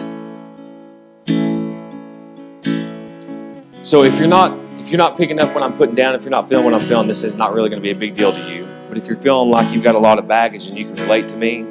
So 3.82 4.02
if 4.02 4.18
you're 4.18 4.28
not 4.28 4.58
if 4.78 4.90
you're 4.90 4.98
not 4.98 5.16
picking 5.16 5.40
up 5.40 5.54
what 5.54 5.62
I'm 5.62 5.76
putting 5.76 5.94
down, 5.94 6.14
if 6.14 6.22
you're 6.22 6.30
not 6.30 6.48
feeling 6.48 6.64
what 6.64 6.74
I'm 6.74 6.80
feeling, 6.80 7.08
this 7.08 7.24
is 7.24 7.36
not 7.36 7.52
really 7.52 7.68
going 7.68 7.80
to 7.80 7.82
be 7.82 7.90
a 7.90 7.94
big 7.94 8.14
deal 8.14 8.32
to 8.32 8.54
you. 8.54 8.66
But 8.88 8.98
if 8.98 9.06
you're 9.06 9.16
feeling 9.16 9.50
like 9.50 9.74
you've 9.74 9.84
got 9.84 9.94
a 9.94 9.98
lot 9.98 10.18
of 10.18 10.28
baggage 10.28 10.66
and 10.66 10.78
you 10.78 10.84
can 10.84 10.94
relate 10.96 11.28
to 11.28 11.36
me, 11.36 11.62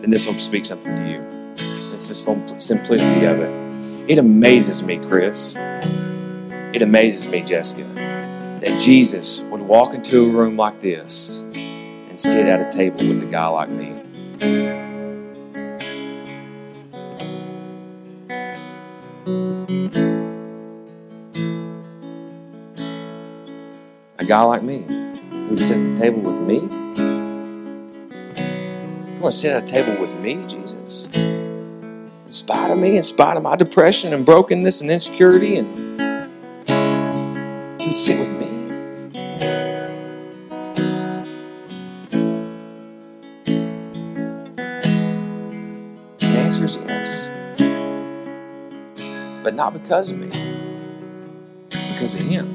then 0.00 0.10
this 0.10 0.26
will 0.26 0.38
speak 0.38 0.64
something 0.64 0.94
to 0.94 1.10
you. 1.10 1.20
It's 1.92 2.08
just 2.08 2.26
the 2.26 2.58
simplicity 2.58 3.24
of 3.24 3.40
it. 3.40 3.59
It 4.10 4.18
amazes 4.18 4.82
me, 4.82 4.96
Chris. 5.06 5.54
It 5.54 6.82
amazes 6.82 7.30
me, 7.30 7.42
Jessica, 7.42 7.84
that 8.60 8.76
Jesus 8.80 9.42
would 9.42 9.60
walk 9.60 9.94
into 9.94 10.26
a 10.26 10.28
room 10.28 10.56
like 10.56 10.80
this 10.80 11.42
and 11.54 12.18
sit 12.18 12.48
at 12.48 12.60
a 12.60 12.76
table 12.76 13.06
with 13.06 13.22
a 13.22 13.26
guy 13.26 13.46
like 13.46 13.68
me. 13.68 13.92
A 24.18 24.24
guy 24.24 24.42
like 24.42 24.64
me 24.64 24.84
who 25.30 25.50
would 25.50 25.62
sit 25.62 25.76
at 25.76 25.94
the 25.94 26.02
table 26.02 26.22
with 26.22 26.40
me? 26.40 26.56
You 29.06 29.20
want 29.20 29.34
to 29.34 29.38
sit 29.38 29.52
at 29.52 29.62
a 29.62 29.66
table 29.66 30.00
with 30.00 30.16
me, 30.16 30.44
Jesus? 30.48 31.08
In 32.30 32.34
spite 32.34 32.70
of 32.70 32.78
me, 32.78 32.96
in 32.96 33.02
spite 33.02 33.36
of 33.36 33.42
my 33.42 33.56
depression 33.56 34.14
and 34.14 34.24
brokenness 34.24 34.80
and 34.82 34.88
insecurity, 34.88 35.56
and 35.56 35.66
you 37.82 37.88
would 37.88 37.96
sit 37.96 38.20
with 38.20 38.30
me. 38.30 38.46
The 46.20 46.26
answer 46.38 46.66
is 46.66 46.76
yes. 46.76 47.28
But 49.42 49.56
not 49.56 49.72
because 49.72 50.12
of 50.12 50.18
me, 50.18 50.28
because 51.68 52.14
of 52.14 52.20
Him. 52.20 52.46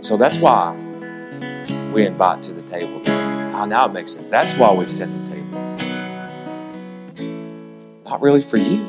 So 0.00 0.16
that's 0.16 0.38
why 0.38 0.76
we 1.92 2.06
invite 2.06 2.40
to 2.44 2.52
the 2.52 2.62
table. 2.62 3.02
Now 3.66 3.84
it 3.84 3.92
makes 3.92 4.12
sense. 4.12 4.30
That's 4.30 4.54
why 4.54 4.72
we 4.72 4.86
set 4.86 5.12
the 5.12 5.18
table. 5.18 5.29
Not 8.10 8.20
really 8.22 8.42
for 8.42 8.56
you, 8.56 8.84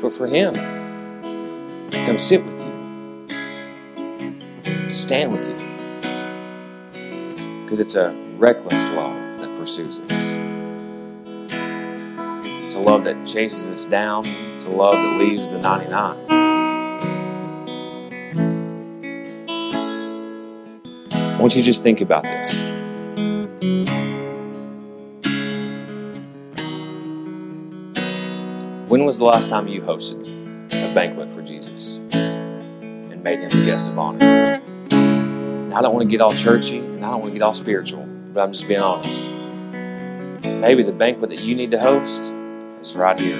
but 0.00 0.14
for 0.14 0.26
Him. 0.26 0.54
To 0.54 2.04
come 2.06 2.18
sit 2.18 2.42
with 2.42 2.58
you, 2.58 3.26
to 4.64 4.90
stand 4.90 5.30
with 5.32 5.46
you. 5.46 5.54
Because 7.64 7.80
it's 7.80 7.96
a 7.96 8.14
reckless 8.38 8.88
love 8.88 9.14
that 9.40 9.58
pursues 9.58 10.00
us. 10.00 10.38
It's 12.64 12.74
a 12.76 12.80
love 12.80 13.04
that 13.04 13.26
chases 13.26 13.72
us 13.72 13.86
down. 13.86 14.24
It's 14.54 14.64
a 14.64 14.70
love 14.70 14.94
that 14.94 15.18
leaves 15.18 15.50
the 15.50 15.58
99. 15.58 16.16
I 21.12 21.38
want 21.38 21.54
you 21.54 21.60
to 21.60 21.66
just 21.66 21.82
think 21.82 22.00
about 22.00 22.22
this. 22.22 22.77
Was 29.08 29.16
the 29.18 29.24
last 29.24 29.48
time 29.48 29.66
you 29.66 29.80
hosted 29.80 30.20
a 30.68 30.94
banquet 30.94 31.30
for 31.30 31.40
Jesus 31.40 32.02
and 32.12 33.24
made 33.24 33.38
him 33.38 33.48
the 33.48 33.64
guest 33.64 33.88
of 33.88 33.98
honor? 33.98 34.60
I 35.74 35.80
don't 35.80 35.94
want 35.94 36.02
to 36.02 36.08
get 36.10 36.20
all 36.20 36.34
churchy 36.34 36.76
and 36.76 37.02
I 37.02 37.12
don't 37.12 37.22
want 37.22 37.32
to 37.32 37.38
get 37.38 37.42
all 37.42 37.54
spiritual, 37.54 38.04
but 38.34 38.42
I'm 38.42 38.52
just 38.52 38.68
being 38.68 38.82
honest. 38.82 39.26
Maybe 40.60 40.82
the 40.82 40.92
banquet 40.92 41.30
that 41.30 41.40
you 41.40 41.54
need 41.54 41.70
to 41.70 41.80
host 41.80 42.34
is 42.82 42.98
right 42.98 43.18
here. 43.18 43.38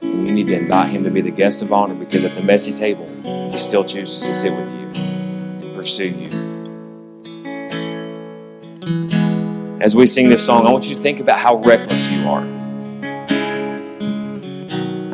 And 0.00 0.28
you 0.28 0.32
need 0.32 0.46
to 0.46 0.58
invite 0.58 0.90
him 0.90 1.02
to 1.02 1.10
be 1.10 1.20
the 1.20 1.32
guest 1.32 1.60
of 1.60 1.72
honor 1.72 1.96
because 1.96 2.22
at 2.22 2.36
the 2.36 2.42
messy 2.42 2.72
table, 2.72 3.08
he 3.50 3.58
still 3.58 3.84
chooses 3.84 4.24
to 4.28 4.32
sit 4.32 4.52
with 4.52 4.72
you 4.72 4.86
and 5.66 5.74
pursue 5.74 6.08
you. 6.08 6.28
As 9.80 9.96
we 9.96 10.06
sing 10.06 10.28
this 10.28 10.46
song, 10.46 10.68
I 10.68 10.70
want 10.70 10.88
you 10.88 10.94
to 10.94 11.02
think 11.02 11.18
about 11.18 11.40
how 11.40 11.56
reckless 11.56 12.08
you 12.08 12.28
are. 12.28 12.61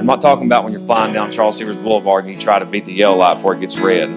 I'm 0.08 0.14
not 0.14 0.22
talking 0.22 0.46
about 0.46 0.64
when 0.64 0.72
you're 0.72 0.80
flying 0.86 1.12
down 1.12 1.30
Charles 1.30 1.58
Severs 1.58 1.76
Boulevard 1.76 2.24
and 2.24 2.32
you 2.32 2.40
try 2.40 2.58
to 2.58 2.64
beat 2.64 2.86
the 2.86 2.94
yellow 2.94 3.18
light 3.18 3.34
before 3.34 3.52
it 3.52 3.60
gets 3.60 3.78
red. 3.78 4.08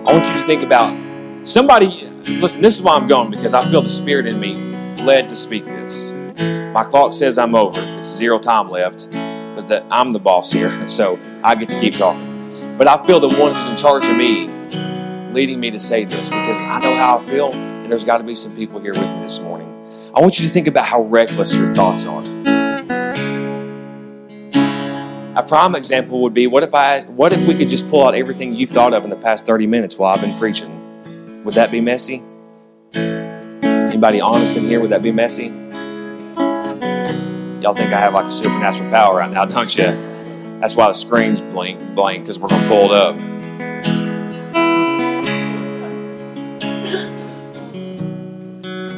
I 0.00 0.12
want 0.12 0.26
you 0.26 0.32
to 0.32 0.42
think 0.42 0.64
about 0.64 1.46
somebody. 1.46 1.86
Listen, 2.26 2.62
this 2.62 2.74
is 2.74 2.82
why 2.82 2.96
I'm 2.96 3.06
going 3.06 3.30
because 3.30 3.54
I 3.54 3.64
feel 3.70 3.80
the 3.80 3.88
Spirit 3.88 4.26
in 4.26 4.40
me 4.40 4.56
led 5.04 5.28
to 5.28 5.36
speak 5.36 5.66
this. 5.66 6.10
My 6.74 6.82
clock 6.82 7.12
says 7.12 7.38
I'm 7.38 7.54
over. 7.54 7.80
It's 7.96 8.08
zero 8.08 8.40
time 8.40 8.68
left, 8.68 9.08
but 9.12 9.68
that 9.68 9.84
I'm 9.88 10.12
the 10.12 10.18
boss 10.18 10.50
here, 10.50 10.88
so 10.88 11.16
I 11.44 11.54
get 11.54 11.68
to 11.68 11.78
keep 11.78 11.94
talking. 11.94 12.76
But 12.76 12.88
I 12.88 13.00
feel 13.04 13.20
the 13.20 13.28
one 13.28 13.54
who's 13.54 13.68
in 13.68 13.76
charge 13.76 14.04
of 14.06 14.16
me 14.16 14.48
leading 15.30 15.60
me 15.60 15.70
to 15.70 15.78
say 15.78 16.06
this 16.06 16.28
because 16.28 16.60
I 16.60 16.80
know 16.80 16.96
how 16.96 17.18
I 17.18 17.24
feel, 17.26 17.52
and 17.52 17.88
there's 17.88 18.02
got 18.02 18.18
to 18.18 18.24
be 18.24 18.34
some 18.34 18.56
people 18.56 18.80
here 18.80 18.94
with 18.94 19.08
me 19.08 19.20
this 19.20 19.38
morning. 19.38 19.68
I 20.12 20.20
want 20.20 20.40
you 20.40 20.46
to 20.48 20.52
think 20.52 20.66
about 20.66 20.86
how 20.86 21.02
reckless 21.02 21.54
your 21.54 21.72
thoughts 21.72 22.04
are. 22.04 22.59
A 25.36 25.44
prime 25.44 25.76
example 25.76 26.22
would 26.22 26.34
be 26.34 26.48
what 26.48 26.64
if 26.64 26.74
I 26.74 27.02
what 27.02 27.32
if 27.32 27.46
we 27.46 27.54
could 27.54 27.70
just 27.70 27.88
pull 27.88 28.04
out 28.04 28.16
everything 28.16 28.52
you've 28.52 28.70
thought 28.70 28.92
of 28.92 29.04
in 29.04 29.10
the 29.10 29.16
past 29.16 29.46
30 29.46 29.64
minutes 29.68 29.96
while 29.96 30.12
I've 30.12 30.20
been 30.20 30.36
preaching? 30.36 31.44
Would 31.44 31.54
that 31.54 31.70
be 31.70 31.80
messy? 31.80 32.24
Anybody 32.94 34.20
honest 34.20 34.56
in 34.56 34.64
here? 34.64 34.80
Would 34.80 34.90
that 34.90 35.04
be 35.04 35.12
messy? 35.12 35.46
Y'all 37.62 37.74
think 37.74 37.92
I 37.92 38.00
have 38.00 38.12
like 38.12 38.24
a 38.24 38.30
supernatural 38.30 38.90
power 38.90 39.18
right 39.18 39.30
now, 39.30 39.44
don't 39.46 39.72
you? 39.76 39.84
That's 40.58 40.74
why 40.74 40.88
the 40.88 40.94
screen's 40.94 41.40
blank, 41.40 41.94
blank 41.94 42.24
because 42.24 42.40
we're 42.40 42.48
to 42.48 42.66
pull 42.66 42.86
it 42.86 42.98
up. 42.98 43.16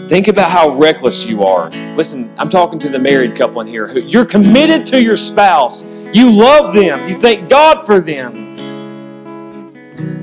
Think 0.08 0.28
about 0.28 0.50
how 0.50 0.70
reckless 0.70 1.26
you 1.26 1.44
are. 1.44 1.68
Listen, 1.94 2.32
I'm 2.38 2.48
talking 2.48 2.78
to 2.78 2.88
the 2.88 2.98
married 2.98 3.36
couple 3.36 3.60
in 3.60 3.66
here. 3.66 3.88
You're 3.98 4.24
committed 4.24 4.86
to 4.86 5.02
your 5.02 5.18
spouse. 5.18 5.84
You 6.12 6.30
love 6.30 6.74
them. 6.74 7.08
You 7.08 7.18
thank 7.18 7.48
God 7.48 7.86
for 7.86 7.98
them. 8.00 8.52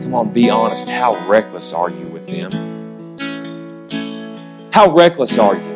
Come 0.03 0.13
on, 0.13 0.31
be 0.31 0.49
honest. 0.49 0.87
How 0.87 1.15
reckless 1.27 1.73
are 1.73 1.89
you 1.89 2.05
with 2.05 2.27
them? 2.27 2.51
How 4.71 4.93
reckless 4.93 5.39
are 5.39 5.55
you? 5.55 5.69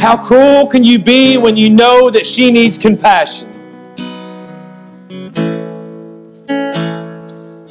How 0.00 0.16
cruel 0.16 0.66
can 0.66 0.84
you 0.84 0.98
be 0.98 1.36
when 1.36 1.58
you 1.58 1.68
know 1.68 2.08
that 2.08 2.24
she 2.24 2.50
needs 2.50 2.78
compassion? 2.78 3.48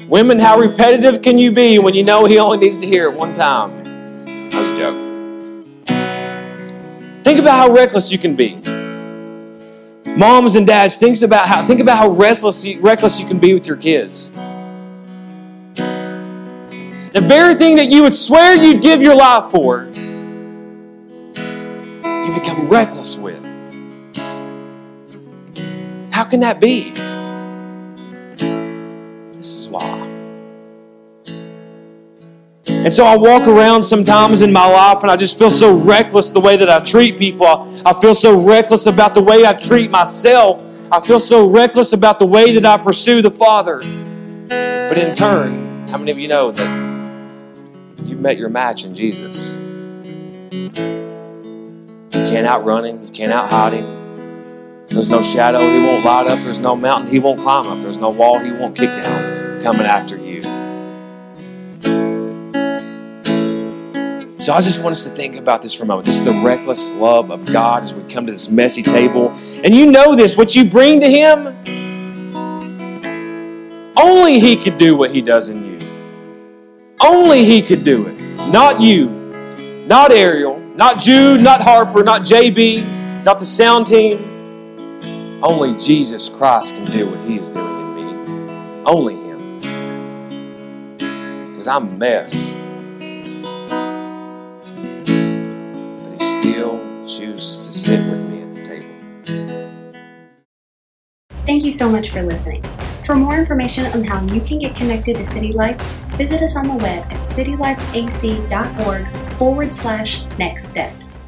Women, 0.07 0.37
how 0.37 0.59
repetitive 0.59 1.23
can 1.23 1.39
you 1.39 1.51
be 1.51 1.79
when 1.79 1.95
you 1.95 2.03
know 2.03 2.25
he 2.25 2.37
only 2.37 2.59
needs 2.59 2.79
to 2.79 2.85
hear 2.85 3.11
it 3.11 3.15
one 3.15 3.33
time? 3.33 3.71
I 4.53 4.59
a 4.59 4.77
joke. 4.77 4.97
Think 7.23 7.39
about 7.39 7.55
how 7.55 7.73
reckless 7.73 8.11
you 8.11 8.19
can 8.19 8.35
be. 8.35 8.61
Moms 10.19 10.57
and 10.57 10.67
dads, 10.67 10.97
think 10.97 11.21
about 11.21 11.47
how 11.47 11.65
think 11.65 11.79
about 11.79 11.97
how 11.97 12.09
restless 12.09 12.65
you, 12.65 12.81
reckless 12.81 13.21
you 13.21 13.25
can 13.25 13.39
be 13.39 13.53
with 13.53 13.65
your 13.65 13.77
kids. 13.77 14.31
The 17.13 17.21
very 17.23 17.55
thing 17.55 17.77
that 17.77 17.89
you 17.89 18.01
would 18.01 18.13
swear 18.13 18.53
you'd 18.61 18.81
give 18.81 19.01
your 19.01 19.15
life 19.15 19.49
for, 19.49 19.85
you 19.85 19.93
become 22.33 22.67
reckless 22.67 23.15
with. 23.15 23.41
How 26.11 26.25
can 26.25 26.41
that 26.41 26.59
be? 26.59 26.89
This 29.37 29.55
is 29.55 29.69
why. 29.69 30.08
And 32.85 32.93
so 32.93 33.03
I 33.05 33.17
walk 33.17 33.45
around 33.45 33.81
sometimes 33.81 34.41
in 34.41 34.53
my 34.53 34.65
life 34.65 35.01
and 35.01 35.11
I 35.11 35.17
just 35.17 35.37
feel 35.37 35.49
so 35.49 35.75
reckless 35.75 36.31
the 36.31 36.39
way 36.39 36.55
that 36.55 36.69
I 36.69 36.79
treat 36.79 37.17
people. 37.17 37.45
I 37.85 37.91
feel 37.91 38.15
so 38.15 38.39
reckless 38.39 38.85
about 38.85 39.13
the 39.13 39.21
way 39.21 39.45
I 39.45 39.51
treat 39.51 39.91
myself. 39.91 40.63
I 40.89 41.01
feel 41.01 41.19
so 41.19 41.45
reckless 41.45 41.91
about 41.91 42.19
the 42.19 42.25
way 42.25 42.53
that 42.53 42.65
I 42.65 42.81
pursue 42.81 43.21
the 43.21 43.31
Father. 43.31 43.79
But 44.47 44.97
in 44.97 45.13
turn, 45.13 45.87
how 45.89 45.97
many 45.97 46.11
of 46.11 46.17
you 46.17 46.29
know 46.29 46.51
that 46.53 48.05
you've 48.05 48.21
met 48.21 48.37
your 48.37 48.49
match 48.49 48.85
in 48.85 48.95
Jesus? 48.95 49.55
You 50.51 50.71
can't 52.11 52.47
outrun 52.47 52.85
him, 52.85 53.03
you 53.03 53.11
can't 53.11 53.33
outhide 53.33 53.73
him. 53.73 54.87
There's 54.87 55.09
no 55.09 55.21
shadow 55.21 55.59
he 55.59 55.79
won't 55.79 56.05
light 56.05 56.27
up, 56.27 56.41
there's 56.43 56.59
no 56.59 56.77
mountain 56.77 57.11
he 57.11 57.19
won't 57.19 57.41
climb 57.41 57.67
up, 57.67 57.81
there's 57.81 57.97
no 57.97 58.09
wall 58.09 58.39
he 58.39 58.51
won't 58.51 58.75
kick 58.75 58.89
down 58.89 59.61
coming 59.61 59.85
after 59.85 60.15
you. 60.17 60.58
So 64.39 64.53
I 64.53 64.61
just 64.61 64.81
want 64.81 64.93
us 64.93 65.03
to 65.03 65.09
think 65.09 65.35
about 65.35 65.61
this 65.61 65.73
for 65.73 65.83
a 65.83 65.85
moment. 65.85 66.05
Just 66.05 66.23
the 66.23 66.31
reckless 66.31 66.91
love 66.91 67.29
of 67.29 67.45
God 67.51 67.83
as 67.83 67.93
we 67.93 68.01
come 68.03 68.25
to 68.25 68.31
this 68.31 68.47
messy 68.49 68.81
table. 68.81 69.31
And 69.65 69.75
you 69.75 69.85
know 69.85 70.15
this, 70.15 70.37
what 70.37 70.55
you 70.55 70.63
bring 70.63 71.01
to 71.01 71.09
Him, 71.09 71.47
only 73.97 74.39
He 74.39 74.55
could 74.55 74.77
do 74.77 74.95
what 74.95 75.11
He 75.11 75.21
does 75.21 75.49
in 75.49 75.65
you. 75.65 75.77
Only 77.01 77.43
He 77.43 77.61
could 77.61 77.83
do 77.83 78.07
it. 78.07 78.17
Not 78.49 78.79
you, 78.79 79.09
not 79.87 80.13
Ariel, 80.13 80.57
not 80.73 80.99
Jude, 80.99 81.41
not 81.41 81.59
Harper, 81.59 82.01
not 82.01 82.21
JB, 82.21 83.25
not 83.25 83.39
the 83.39 83.45
sound 83.45 83.87
team. 83.87 84.23
Only 85.43 85.77
Jesus 85.77 86.29
Christ 86.29 86.75
can 86.75 86.85
do 86.85 87.09
what 87.09 87.19
He 87.27 87.37
is 87.37 87.49
doing 87.49 87.67
in 87.67 87.95
me. 87.95 88.83
Only 88.85 89.15
Him. 89.15 89.59
Because 91.51 91.67
I'm 91.67 91.89
a 91.89 91.97
mess. 91.97 92.58
Thank 101.59 101.73
you 101.73 101.77
so 101.77 101.89
much 101.89 102.11
for 102.11 102.23
listening. 102.23 102.63
For 103.05 103.15
more 103.15 103.37
information 103.37 103.85
on 103.87 104.05
how 104.05 104.25
you 104.33 104.39
can 104.39 104.59
get 104.59 104.77
connected 104.77 105.17
to 105.17 105.25
City 105.25 105.51
Lights, 105.51 105.91
visit 106.15 106.41
us 106.41 106.55
on 106.55 106.69
the 106.69 106.75
web 106.75 107.03
at 107.11 107.25
citylightsac.org 107.25 109.33
forward 109.33 109.73
slash 109.73 110.23
next 110.37 110.69
steps. 110.69 111.25